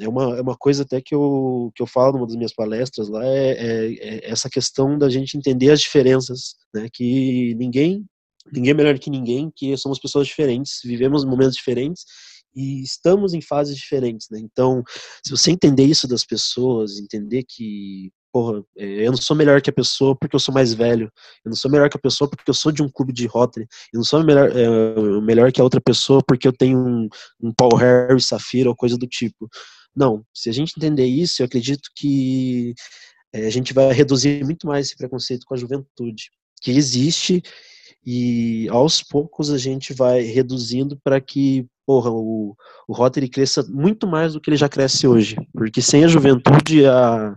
[0.00, 3.08] é uma, é uma coisa até que eu, que eu falo numa das minhas palestras
[3.08, 6.88] lá, é, é, é essa questão da gente entender as diferenças, né?
[6.90, 8.06] Que ninguém,
[8.52, 12.04] ninguém é melhor que ninguém, que somos pessoas diferentes, vivemos momentos diferentes
[12.54, 14.40] e estamos em fases diferentes, né?
[14.42, 14.82] Então,
[15.24, 19.70] se você entender isso das pessoas, entender que porra, é, eu não sou melhor que
[19.70, 21.10] a pessoa porque eu sou mais velho,
[21.44, 23.66] eu não sou melhor que a pessoa porque eu sou de um clube de Rotary,
[23.92, 27.08] eu não sou melhor, é, melhor que a outra pessoa porque eu tenho um,
[27.40, 29.48] um Paul Harris, Safira ou coisa do tipo.
[29.96, 32.74] Não, se a gente entender isso, eu acredito que
[33.32, 36.30] é, a gente vai reduzir muito mais esse preconceito com a juventude,
[36.62, 37.42] que existe
[38.04, 42.54] e aos poucos a gente vai reduzindo para que porra, o,
[42.86, 46.86] o Rotary cresça muito mais do que ele já cresce hoje, porque sem a juventude
[46.86, 47.34] a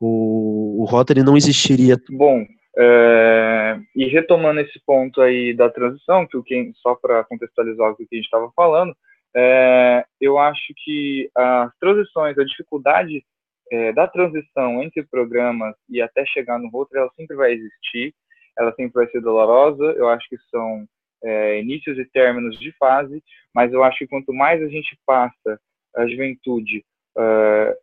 [0.00, 1.96] o, o Rotary não existiria.
[2.10, 2.44] Bom,
[2.76, 7.96] é, e retomando esse ponto aí da transição, que o Ken, só para contextualizar o
[7.96, 8.94] que a gente estava falando,
[9.34, 13.24] é, eu acho que as transições, a dificuldade
[13.70, 18.14] é, da transição entre programas e até chegar no Rotary, ela sempre vai existir,
[18.58, 20.86] ela sempre vai ser dolorosa, eu acho que são
[21.22, 23.22] é, inícios e términos de fase,
[23.54, 25.60] mas eu acho que quanto mais a gente passa
[25.96, 26.84] a juventude,
[27.16, 27.74] uh,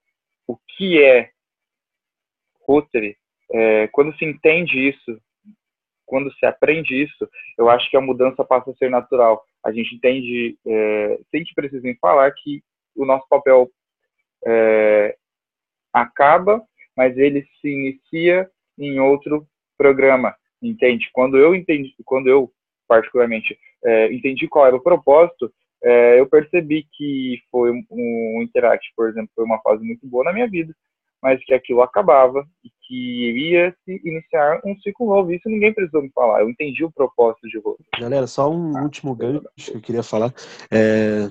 [0.47, 1.31] o que é
[2.67, 3.17] Rotary,
[3.53, 5.21] é, quando se entende isso,
[6.05, 9.43] quando se aprende isso, eu acho que a mudança passa a ser natural.
[9.65, 12.61] A gente entende, é, sem que precisem falar, que
[12.95, 13.69] o nosso papel
[14.45, 15.15] é,
[15.93, 16.61] acaba,
[16.95, 21.09] mas ele se inicia em outro programa, entende?
[21.13, 22.51] Quando eu entendi, quando eu
[22.87, 25.51] particularmente é, entendi qual era o propósito,
[25.83, 30.25] é, eu percebi que foi um, um Interact, por exemplo, foi uma fase muito boa
[30.25, 30.75] na minha vida,
[31.21, 35.31] mas que aquilo acabava e que iria se iniciar um ciclo novo.
[35.31, 36.41] Isso ninguém precisou me falar.
[36.41, 37.87] Eu entendi o propósito de Rotary.
[37.99, 40.33] Galera, só um último gancho que eu queria falar.
[40.71, 41.27] É,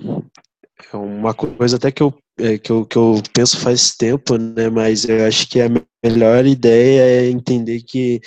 [0.91, 4.69] é uma coisa até que eu, é, que, eu, que eu penso faz tempo, né?
[4.69, 5.67] Mas eu acho que a
[6.03, 8.19] melhor ideia é entender que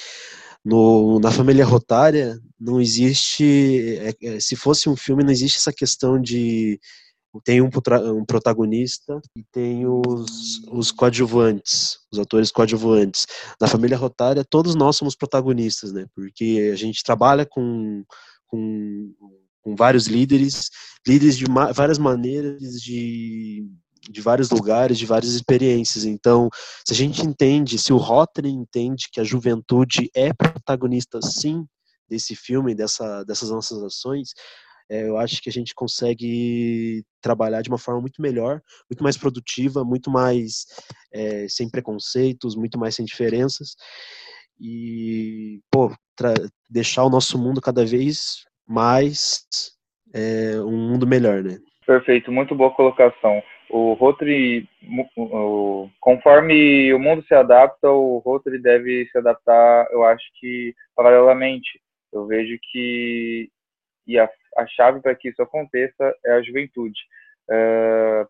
[0.64, 5.72] no, na família rotária não existe, é, é, se fosse um filme, não existe essa
[5.72, 6.80] questão de
[7.42, 7.68] tem um,
[8.16, 13.26] um protagonista e tem os, os coadjuvantes, os atores coadjuvantes.
[13.60, 16.06] Na família rotária, todos nós somos protagonistas, né?
[16.14, 18.04] Porque a gente trabalha com,
[18.46, 19.12] com,
[19.62, 20.70] com vários líderes,
[21.06, 23.66] líderes de várias maneiras, de
[24.10, 26.04] de vários lugares, de várias experiências.
[26.04, 26.48] Então,
[26.86, 31.64] se a gente entende, se o Rotary entende que a juventude é protagonista, sim,
[32.08, 34.30] desse filme, dessa, dessas nossas ações,
[34.90, 39.16] é, eu acho que a gente consegue trabalhar de uma forma muito melhor, muito mais
[39.16, 40.66] produtiva, muito mais
[41.12, 43.76] é, sem preconceitos, muito mais sem diferenças
[44.60, 45.92] e pô,
[46.70, 49.46] deixar o nosso mundo cada vez mais
[50.12, 51.58] é, um mundo melhor, né?
[51.86, 53.42] Perfeito, muito boa colocação
[53.74, 54.68] o Rotary,
[55.98, 61.82] conforme o mundo se adapta, o Rotary deve se adaptar, eu acho que paralelamente.
[62.12, 63.50] Eu vejo que
[64.06, 67.00] e a, a chave para que isso aconteça é a juventude.
[67.50, 68.28] Uh,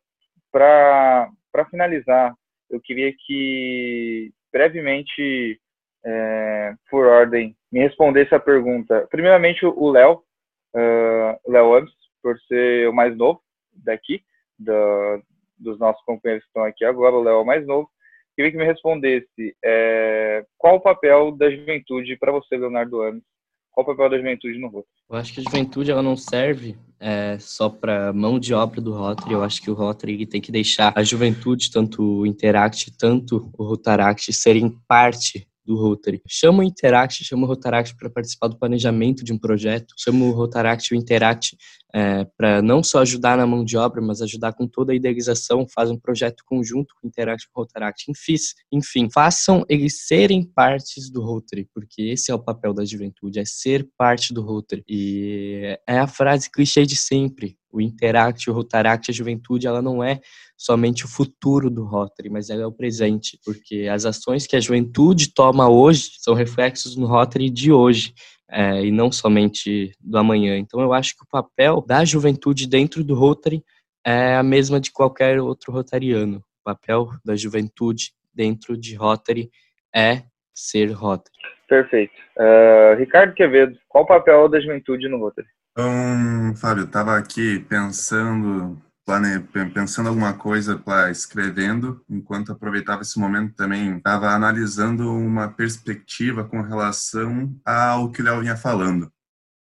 [0.50, 1.28] para
[1.70, 2.34] finalizar,
[2.70, 5.60] eu queria que brevemente,
[6.06, 9.06] é, por ordem, me respondesse a pergunta.
[9.10, 10.22] Primeiramente, o Léo,
[10.74, 13.42] uh, Léo Ames, por ser o mais novo
[13.74, 14.22] daqui,
[14.58, 15.20] da,
[15.58, 17.88] dos nossos companheiros que estão aqui agora, o Léo é mais novo,
[18.36, 23.22] queria que me respondesse é, qual o papel da juventude para você, Leonardo Ames?
[23.70, 24.94] Qual o papel da juventude no Rotary?
[25.10, 28.92] Eu acho que a juventude ela não serve é, só para mão de obra do
[28.92, 29.32] Rotary.
[29.32, 33.64] Eu acho que o Rotary tem que deixar a juventude, tanto o Interact, tanto o
[33.64, 36.20] Rotaract, serem parte do Rotary.
[36.28, 40.30] Chama o Interact, chama o Rotaract para participar do planejamento de um projeto, chama o
[40.30, 41.56] Rotaract e o Interact
[41.94, 45.66] é, para não só ajudar na mão de obra, mas ajudar com toda a idealização,
[45.68, 48.10] faz um projeto conjunto com o Interact e o Rotaract.
[48.72, 53.44] Enfim, façam eles serem partes do Rotary, porque esse é o papel da juventude, é
[53.44, 54.82] ser parte do Rotary.
[54.88, 60.02] E é a frase clichê de sempre, o Interact, o Rotaract, a juventude, ela não
[60.02, 60.20] é
[60.56, 64.60] somente o futuro do Rotary, mas ela é o presente, porque as ações que a
[64.60, 68.14] juventude toma hoje são reflexos no Rotary de hoje.
[68.48, 70.56] É, e não somente do amanhã.
[70.56, 73.64] Então, eu acho que o papel da juventude dentro do Rotary
[74.06, 76.36] é a mesma de qualquer outro rotariano.
[76.60, 79.50] O papel da juventude dentro de Rotary
[79.92, 80.22] é
[80.54, 81.34] ser Rotary.
[81.68, 82.12] Perfeito.
[82.38, 85.48] Uh, Ricardo Quevedo, qual o papel da juventude no Rotary?
[85.76, 89.40] Então, Fábio, estava aqui pensando, plane...
[89.74, 97.52] pensando alguma coisa, escrevendo, enquanto aproveitava esse momento também, estava analisando uma perspectiva com relação
[97.64, 99.10] ao que o Léo vinha falando.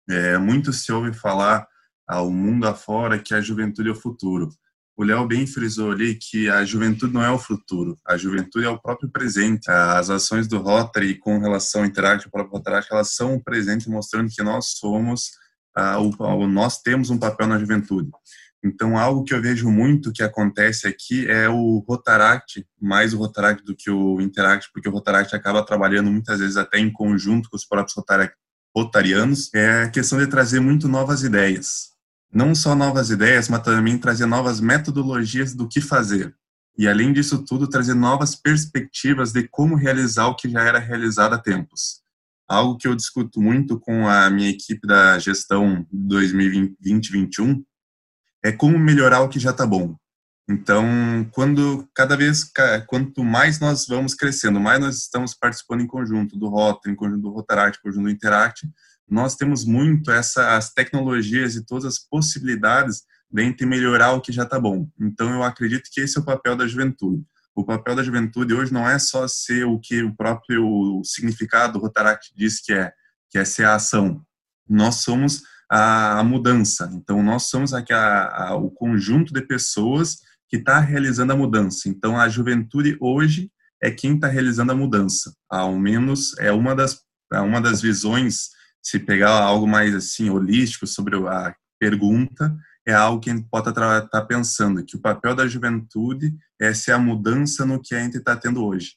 [0.07, 1.66] É, muito se ouve falar
[2.07, 4.51] ao mundo afora que a juventude é o futuro.
[4.94, 8.68] O Léo bem frisou ali que a juventude não é o futuro, a juventude é
[8.68, 9.70] o próprio presente.
[9.70, 13.88] As ações do Rotary com relação ao Interact, o próprio Rotary, elas são o presente
[13.88, 15.40] mostrando que nós somos
[15.76, 18.11] o, nós temos um papel na juventude.
[18.64, 23.64] Então, algo que eu vejo muito que acontece aqui é o Rotaract, mais o Rotaract
[23.64, 27.56] do que o Interact, porque o Rotaract acaba trabalhando muitas vezes até em conjunto com
[27.56, 27.96] os próprios
[28.74, 31.90] rotarianos, é a questão de trazer muito novas ideias.
[32.32, 36.35] Não só novas ideias, mas também trazer novas metodologias do que fazer.
[36.78, 41.35] E, além disso tudo, trazer novas perspectivas de como realizar o que já era realizado
[41.35, 42.01] há tempos
[42.52, 47.62] algo que eu discuto muito com a minha equipe da gestão 2020-2021
[48.44, 49.96] é como melhorar o que já está bom.
[50.50, 50.84] Então,
[51.30, 52.44] quando cada vez,
[52.88, 57.22] quanto mais nós vamos crescendo, mais nós estamos participando em conjunto do Rota, em conjunto
[57.22, 58.68] do Rotaract, em conjunto do Interact,
[59.08, 64.42] nós temos muito essa, as tecnologias e todas as possibilidades de melhorar o que já
[64.42, 64.86] está bom.
[65.00, 67.24] Então, eu acredito que esse é o papel da juventude.
[67.54, 71.78] O papel da juventude hoje não é só ser o que o próprio significado do
[71.80, 72.92] Rotaract diz que é,
[73.30, 74.24] que é ser a ação.
[74.68, 76.90] Nós somos a, a mudança.
[76.92, 81.88] Então, nós somos aqui a, a, o conjunto de pessoas que está realizando a mudança.
[81.88, 83.50] Então, a juventude hoje
[83.82, 85.34] é quem está realizando a mudança.
[85.48, 87.00] Ao menos é uma das,
[87.32, 88.50] é uma das visões,
[88.82, 92.55] se pegar algo mais assim holístico sobre a pergunta,
[92.87, 96.72] é algo que a gente pode estar tá pensando, que o papel da juventude é
[96.74, 98.95] ser a mudança no que a gente está tendo hoje,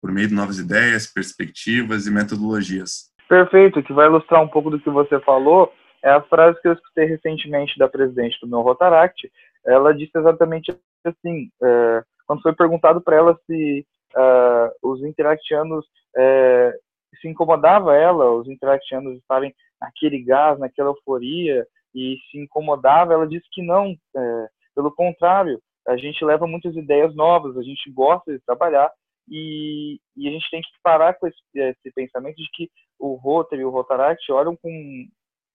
[0.00, 3.12] por meio de novas ideias, perspectivas e metodologias.
[3.28, 5.72] Perfeito, que vai ilustrar um pouco do que você falou,
[6.02, 9.30] é a frase que eu escutei recentemente da presidente do meu Rotaract,
[9.66, 16.74] ela disse exatamente assim, é, quando foi perguntado para ela se uh, os interactianos é,
[17.20, 23.46] se incomodava ela, os interactianos estarem naquele gás, naquela euforia, e se incomodava, ela disse
[23.52, 28.40] que não, é, pelo contrário, a gente leva muitas ideias novas, a gente gosta de
[28.44, 28.90] trabalhar,
[29.28, 33.62] e, e a gente tem que parar com esse, esse pensamento de que o Rotary
[33.62, 35.06] e o Rotaract olham com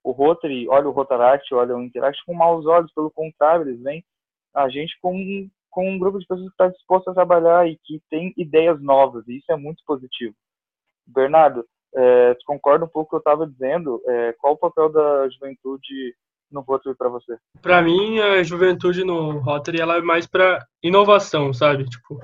[0.04, 4.04] o Rotary olha o Rotaract, olha o Interact com maus olhos, pelo contrário, eles veem
[4.56, 5.14] a gente com,
[5.70, 9.28] com um grupo de pessoas que está disposto a trabalhar e que tem ideias novas,
[9.28, 10.34] e isso é muito positivo.
[11.06, 11.66] Bernardo,
[11.96, 14.02] é, concorda um pouco com o que eu estava dizendo?
[14.08, 16.16] É, qual o papel da juventude
[16.52, 17.38] no Rotary para você?
[17.62, 21.86] Para mim, a juventude no Rotary ela é mais para inovação, sabe?
[21.86, 22.20] Tipo,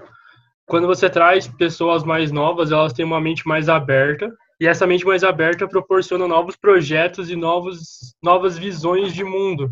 [0.66, 5.06] quando você traz pessoas mais novas, elas têm uma mente mais aberta e essa mente
[5.06, 9.72] mais aberta proporciona novos projetos e novos, novas visões de mundo.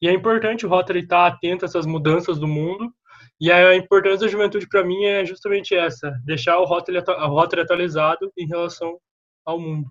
[0.00, 2.92] E é importante o Rotary estar atento a essas mudanças do mundo.
[3.40, 7.62] E a importância da juventude para mim é justamente essa: deixar o Rotary, o Rotary
[7.62, 8.98] atualizado em relação
[9.44, 9.88] ao mundo.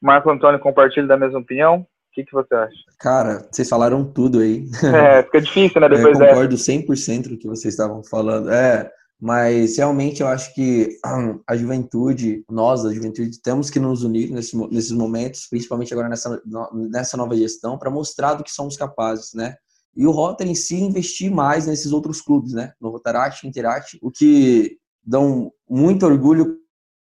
[0.00, 1.86] Marco Antônio compartilha da mesma opinião?
[2.14, 2.76] O que, que você acha?
[3.00, 4.68] Cara, vocês falaram tudo aí.
[4.84, 5.88] É, fica difícil, né?
[5.88, 8.52] Depois eu concordo 100% do que vocês estavam falando.
[8.52, 8.88] É,
[9.20, 10.96] mas realmente eu acho que
[11.44, 16.40] a juventude, nós, a juventude, temos que nos unir nesse, nesses momentos, principalmente agora nessa,
[16.72, 19.56] nessa nova gestão, para mostrar do que somos capazes, né?
[19.96, 22.74] E o Rotary em si investir mais nesses outros clubes, né?
[22.80, 26.58] No Rotaract, Interact, o que dão muito orgulho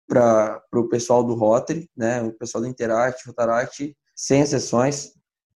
[0.08, 2.22] para o pessoal do Rotary, né?
[2.22, 5.12] O pessoal do Interact, Rotaract, sem exceções.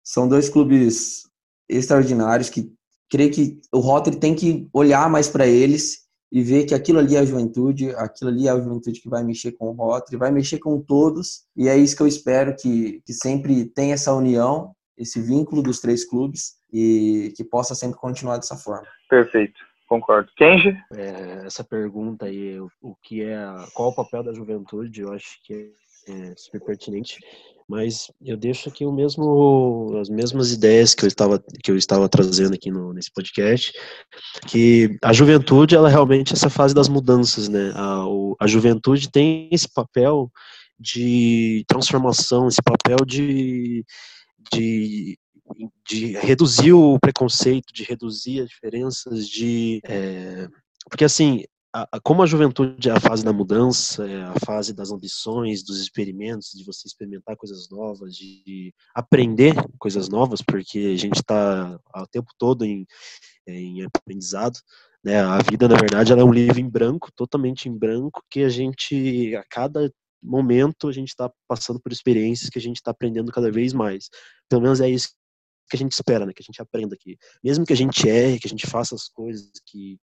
[0.03, 1.25] São dois clubes
[1.69, 2.73] extraordinários que
[3.11, 7.15] creio que o Rotary tem que olhar mais para eles e ver que aquilo ali
[7.15, 10.33] é a juventude, aquilo ali é a juventude que vai mexer com o Rotary, vai
[10.33, 14.75] mexer com todos, e é isso que eu espero que, que sempre tenha essa união,
[14.99, 18.87] esse vínculo dos três clubes e que possa sempre continuar dessa forma.
[19.09, 20.31] Perfeito, concordo.
[20.37, 20.77] Kenji?
[20.95, 23.37] É, essa pergunta aí, o, o que é,
[23.73, 25.73] qual o papel da juventude, eu acho que
[26.09, 27.19] é super pertinente
[27.69, 32.09] mas eu deixo aqui o mesmo as mesmas ideias que eu estava que eu estava
[32.09, 33.73] trazendo aqui no, nesse podcast
[34.47, 37.73] que a juventude ela é realmente essa fase das mudanças né?
[37.75, 40.31] A, o, a juventude tem esse papel
[40.79, 43.85] de transformação esse papel de,
[44.53, 45.19] de
[45.89, 50.49] de reduzir o preconceito, de reduzir as diferenças, de é,
[50.91, 51.45] porque assim
[51.77, 55.79] a, como a juventude é a fase da mudança, é a fase das ambições, dos
[55.81, 62.07] experimentos, de você experimentar coisas novas, de aprender coisas novas, porque a gente está o
[62.07, 62.87] tempo todo em,
[63.47, 64.59] em aprendizado.
[65.05, 65.20] Né?
[65.20, 68.49] A vida, na verdade, ela é um livro em branco, totalmente em branco, que a
[68.49, 73.31] gente, a cada momento, a gente está passando por experiências que a gente está aprendendo
[73.31, 74.09] cada vez mais.
[74.49, 75.11] Pelo menos é isso
[75.68, 76.33] que a gente espera, né?
[76.33, 77.18] Que a gente aprenda aqui.
[77.43, 79.99] Mesmo que a gente erre, que a gente faça as coisas que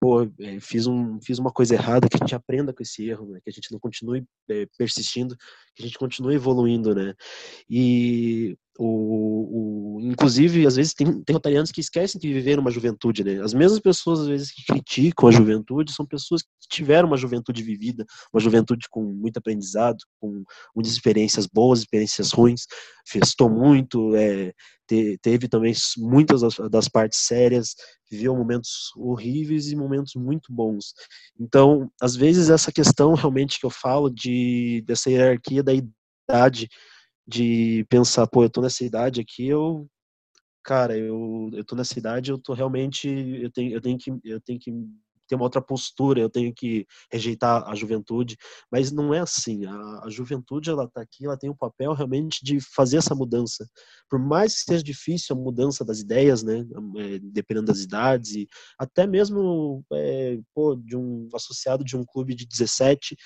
[0.00, 3.26] pô, é, fiz, um, fiz uma coisa errada, que a gente aprenda com esse erro,
[3.26, 3.40] né?
[3.42, 5.36] que a gente não continue é, persistindo,
[5.74, 7.14] que a gente continue evoluindo, né?
[7.68, 13.24] E o, o, inclusive, às vezes tem, tem rotarianos que esquecem de viver uma juventude,
[13.24, 13.42] né?
[13.42, 17.60] As mesmas pessoas, às vezes, que criticam a juventude são pessoas que tiveram uma juventude
[17.60, 20.44] vivida, uma juventude com muito aprendizado, com
[20.76, 22.66] muitas experiências boas, experiências ruins,
[23.04, 24.52] festou muito, é,
[24.86, 27.74] te, teve também muitas das, das partes sérias,
[28.08, 30.94] viveu momentos horríveis e momentos muito bons.
[31.38, 36.68] Então, às vezes, essa questão realmente que eu falo de dessa hierarquia da idade,
[37.28, 39.86] de pensar, pô, eu tô nessa idade aqui, eu
[40.64, 44.40] cara, eu, eu tô nessa idade, eu tô realmente, eu tenho, eu tenho que, eu
[44.40, 44.70] tenho que
[45.28, 48.36] ter uma outra postura, eu tenho que rejeitar a juventude,
[48.72, 49.66] mas não é assim.
[49.66, 53.68] A, a juventude ela está aqui, ela tem um papel realmente de fazer essa mudança.
[54.08, 56.64] Por mais que seja difícil a mudança das ideias, né,
[56.96, 58.48] é, dependendo das idades e
[58.78, 63.16] até mesmo é, pô, de um associado de um clube de 17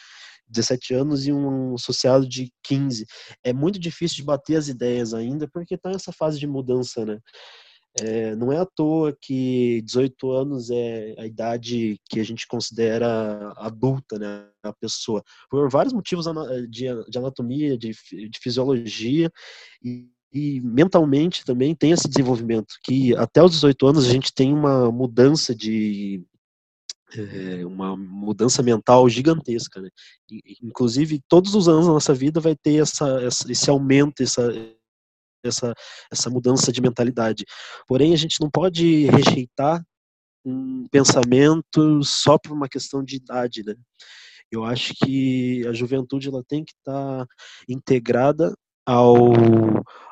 [0.53, 3.07] 17 anos e um associado de 15.
[3.43, 7.19] É muito difícil de bater as ideias ainda, porque está nessa fase de mudança, né?
[8.01, 13.53] É, não é à toa que 18 anos é a idade que a gente considera
[13.57, 16.25] adulta, né, a pessoa, por vários motivos
[16.71, 19.31] de, de anatomia, de, de fisiologia
[19.85, 24.55] e, e, mentalmente também tem esse desenvolvimento, que até os 18 anos a gente tem
[24.55, 26.25] uma mudança de
[27.17, 29.89] é, uma mudança mental gigantesca, né?
[30.63, 34.51] inclusive todos os anos da nossa vida vai ter essa, esse aumento, essa
[35.45, 35.75] essa,
[36.11, 37.45] essa mudança de mentalidade.
[37.87, 39.85] Porém, a gente não pode rejeitar
[40.45, 43.75] um pensamento só por uma questão de idade, né?
[44.51, 47.35] Eu acho que a juventude ela tem que estar tá
[47.69, 48.55] integrada
[48.85, 49.33] ao,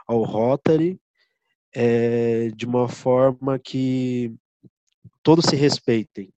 [0.07, 0.99] ao Rotary
[1.75, 4.35] é, de uma forma que
[5.23, 6.33] todos se respeitem.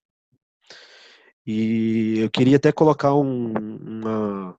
[1.45, 4.57] E eu queria até colocar um, uma,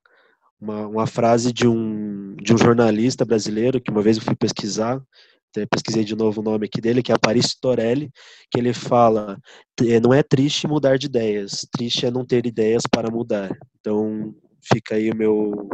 [0.59, 5.01] uma, uma, frase de um, de um jornalista brasileiro que uma vez eu fui pesquisar,
[5.69, 8.11] pesquisei de novo o nome aqui dele, que é Aparício Torelli,
[8.51, 9.39] que ele fala:
[10.01, 13.55] não é triste mudar de ideias, triste é não ter ideias para mudar.
[13.79, 15.69] Então, fica aí o meu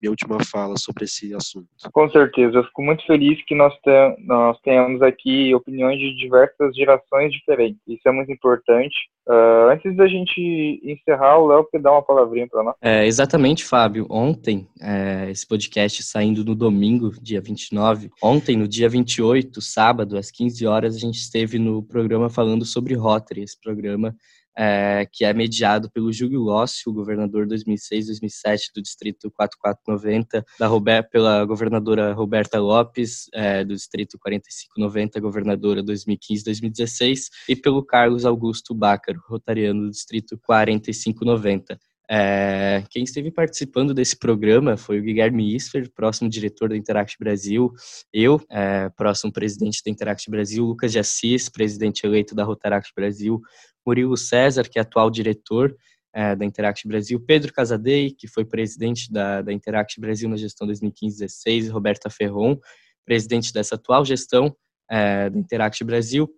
[0.00, 1.68] minha última fala sobre esse assunto.
[1.92, 6.74] Com certeza, eu fico muito feliz que nós, te, nós tenhamos aqui opiniões de diversas
[6.74, 7.80] gerações diferentes.
[7.86, 8.94] Isso é muito importante.
[9.28, 12.76] Uh, antes da gente encerrar, o Léo quer dar uma palavrinha para nós.
[12.80, 14.06] É, exatamente, Fábio.
[14.08, 18.10] Ontem, é, esse podcast saindo no domingo, dia 29.
[18.22, 22.94] Ontem, no dia 28, sábado, às 15 horas, a gente esteve no programa falando sobre
[22.94, 24.14] Rotary, esse programa
[24.56, 31.08] é, que é mediado pelo Júlio Lossi, o governador 2006-2007 do Distrito 4490, da Robert,
[31.10, 39.20] pela governadora Roberta Lopes, é, do Distrito 4590, governadora 2015-2016, e pelo Carlos Augusto Bácaro,
[39.28, 41.78] rotariano do Distrito 4590.
[42.08, 47.72] É, quem esteve participando desse programa foi o Guilherme Isfer, próximo diretor da Interact Brasil,
[48.12, 53.42] eu, é, próximo presidente da Interact Brasil, Lucas de Assis, presidente eleito da Rotaract Brasil,
[53.86, 55.76] Murilo César, que é atual diretor
[56.14, 60.66] é, da Interact Brasil, Pedro Casadei, que foi presidente da, da Interact Brasil na gestão
[60.66, 62.58] 2015-16, Roberta Ferron,
[63.04, 64.56] presidente dessa atual gestão
[64.90, 66.28] é, da Interact Brasil,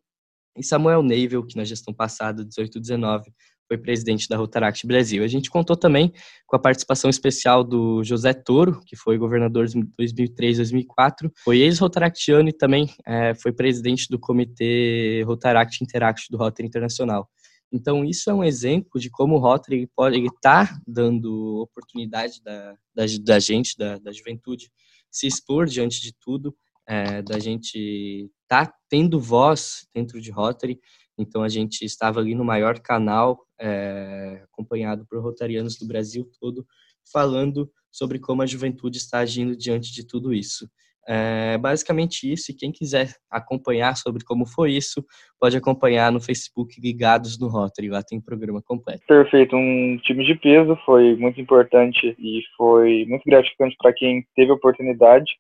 [0.56, 3.22] e Samuel Neivel, que na gestão passada, 18-19,
[3.68, 5.22] foi presidente da Rotaract Brasil.
[5.22, 6.12] A gente contou também
[6.46, 12.52] com a participação especial do José Toro, que foi governador de 2003-2004, foi ex-rotaractiano e
[12.52, 17.28] também é, foi presidente do Comitê Rotaract Interact do Rotary Internacional.
[17.70, 22.76] Então, isso é um exemplo de como o Rotary pode estar tá dando oportunidade da,
[22.94, 24.70] da, da gente, da, da, juventude,
[25.10, 26.56] se expor diante de tudo,
[26.86, 30.80] é, da gente estar tá tendo voz dentro de Rotary.
[31.18, 36.66] Então, a gente estava ali no maior canal, é, acompanhado por rotarianos do Brasil todo,
[37.12, 40.70] falando sobre como a juventude está agindo diante de tudo isso.
[41.10, 45.02] É basicamente isso, e quem quiser acompanhar sobre como foi isso,
[45.40, 49.06] pode acompanhar no Facebook Ligados no Rotary, lá tem o programa completo.
[49.08, 54.50] Perfeito, um time de peso, foi muito importante e foi muito gratificante para quem teve
[54.50, 55.32] a oportunidade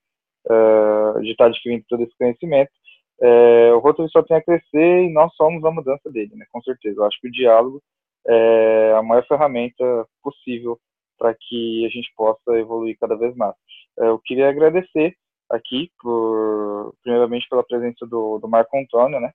[0.46, 2.70] uh, de estar adquirindo todo esse conhecimento.
[3.20, 6.62] É, o Rotary só tem a crescer e nós somos a mudança dele, né, com
[6.62, 6.98] certeza.
[6.98, 7.82] Eu acho que o diálogo
[8.26, 9.84] é a maior ferramenta
[10.22, 10.78] possível
[11.18, 13.54] para que a gente possa evoluir cada vez mais.
[13.98, 15.14] É, eu queria agradecer
[15.50, 19.32] aqui, por, primeiramente pela presença do, do Marco Antônio, né,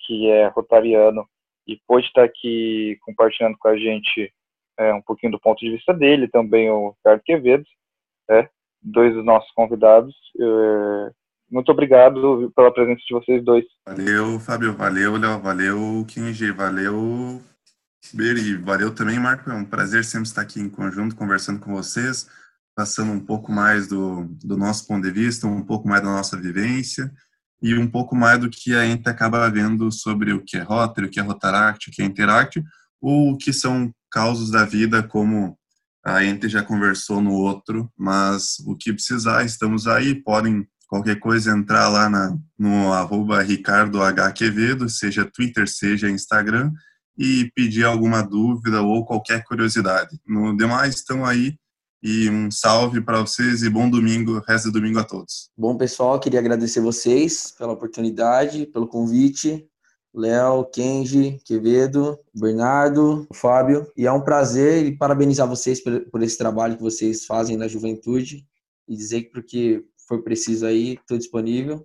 [0.00, 1.26] que é rotariano
[1.66, 4.32] e pôde estar aqui compartilhando com a gente
[4.78, 7.64] é, um pouquinho do ponto de vista dele, também o Ricardo Quevedo,
[8.30, 8.48] é,
[8.82, 10.14] dois dos nossos convidados.
[10.38, 11.10] É,
[11.50, 13.64] muito obrigado pela presença de vocês dois.
[13.86, 17.40] Valeu, Fábio, valeu, Léo, valeu, Kinji, valeu,
[18.12, 19.50] Beri, valeu também, Marco.
[19.50, 22.28] É um prazer sempre estar aqui em conjunto, conversando com vocês
[22.74, 26.36] passando um pouco mais do, do nosso ponto de vista, um pouco mais da nossa
[26.36, 27.12] vivência
[27.62, 31.06] e um pouco mais do que a gente acaba vendo sobre o que é Rotary,
[31.06, 32.62] o que é Rotaract, o que é Interact,
[33.00, 35.56] ou o que são causos da vida, como
[36.04, 41.56] a gente já conversou no outro, mas o que precisar, estamos aí, podem qualquer coisa
[41.56, 44.00] entrar lá na, no arroba Ricardo.
[44.34, 46.70] Quevedo, seja Twitter, seja Instagram,
[47.16, 50.18] e pedir alguma dúvida ou qualquer curiosidade.
[50.26, 51.56] No demais, estão aí
[52.04, 55.50] e um salve para vocês e bom domingo, resto do domingo a todos.
[55.56, 59.66] Bom, pessoal, queria agradecer vocês pela oportunidade, pelo convite.
[60.14, 63.90] Léo, Kenji, Quevedo, Bernardo, Fábio.
[63.96, 68.44] E é um prazer e parabenizar vocês por, esse trabalho que vocês fazem na juventude
[68.86, 71.84] e dizer que porque for preciso aí, estou disponível.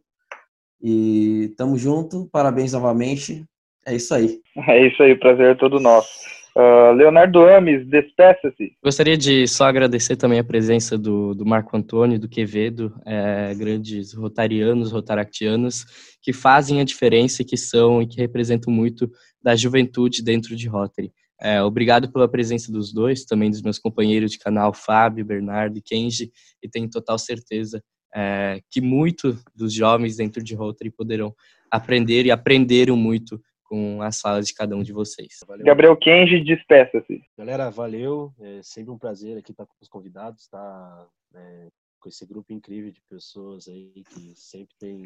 [0.82, 3.46] E tamo junto, parabéns novamente.
[3.86, 4.42] É isso aí.
[4.68, 6.39] É isso aí, prazer é todo nosso.
[6.60, 8.74] Uh, Leonardo Ames, despeça-se.
[8.84, 14.12] Gostaria de só agradecer também a presença do, do Marco Antônio, do Quevedo, é, grandes
[14.14, 15.86] rotarianos, rotaractianos,
[16.22, 19.10] que fazem a diferença, que são e que representam muito
[19.42, 21.14] da juventude dentro de Rotary.
[21.40, 25.82] É, obrigado pela presença dos dois, também dos meus companheiros de canal, Fábio, Bernardo e
[25.82, 26.30] Kenji,
[26.62, 27.82] e tenho total certeza
[28.14, 31.34] é, que muito dos jovens dentro de Rotary poderão
[31.72, 35.38] aprender e aprenderam muito com as falas de cada um de vocês.
[35.48, 35.64] Valeu.
[35.64, 37.22] Gabriel Kenji, despeça-se.
[37.38, 38.34] Galera, valeu.
[38.40, 41.68] É sempre um prazer aqui estar com os convidados, estar tá, é,
[42.00, 45.04] com esse grupo incrível de pessoas aí que sempre tem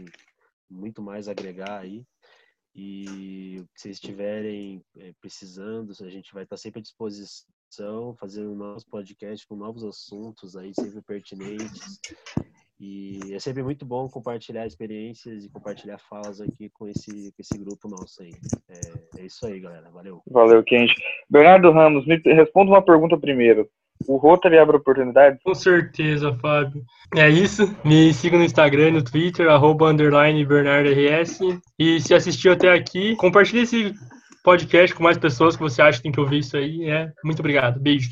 [0.70, 2.05] muito mais a agregar aí.
[2.74, 8.86] E se vocês estiverem é, precisando, a gente vai estar sempre à disposição, fazendo novos
[8.86, 11.99] podcasts com novos assuntos aí, sempre pertinentes.
[12.86, 17.58] E é sempre muito bom compartilhar experiências e compartilhar falas aqui com esse, com esse
[17.58, 18.34] grupo nosso aí.
[18.68, 19.90] É, é isso aí, galera.
[19.90, 20.22] Valeu.
[20.30, 20.94] Valeu, Kenji.
[21.30, 23.70] Bernardo Ramos, me responda uma pergunta primeiro.
[24.06, 25.42] O Rotary abre oportunidades?
[25.44, 26.84] Com certeza, Fábio.
[27.16, 27.74] É isso.
[27.86, 31.40] Me siga no Instagram e no Twitter, arroba underline BernardoRS.
[31.80, 33.94] E se assistiu até aqui, compartilhe esse
[34.44, 36.90] podcast com mais pessoas que você acha que tem que ouvir isso aí.
[36.90, 37.10] É.
[37.24, 37.80] Muito obrigado.
[37.80, 38.10] Beijo.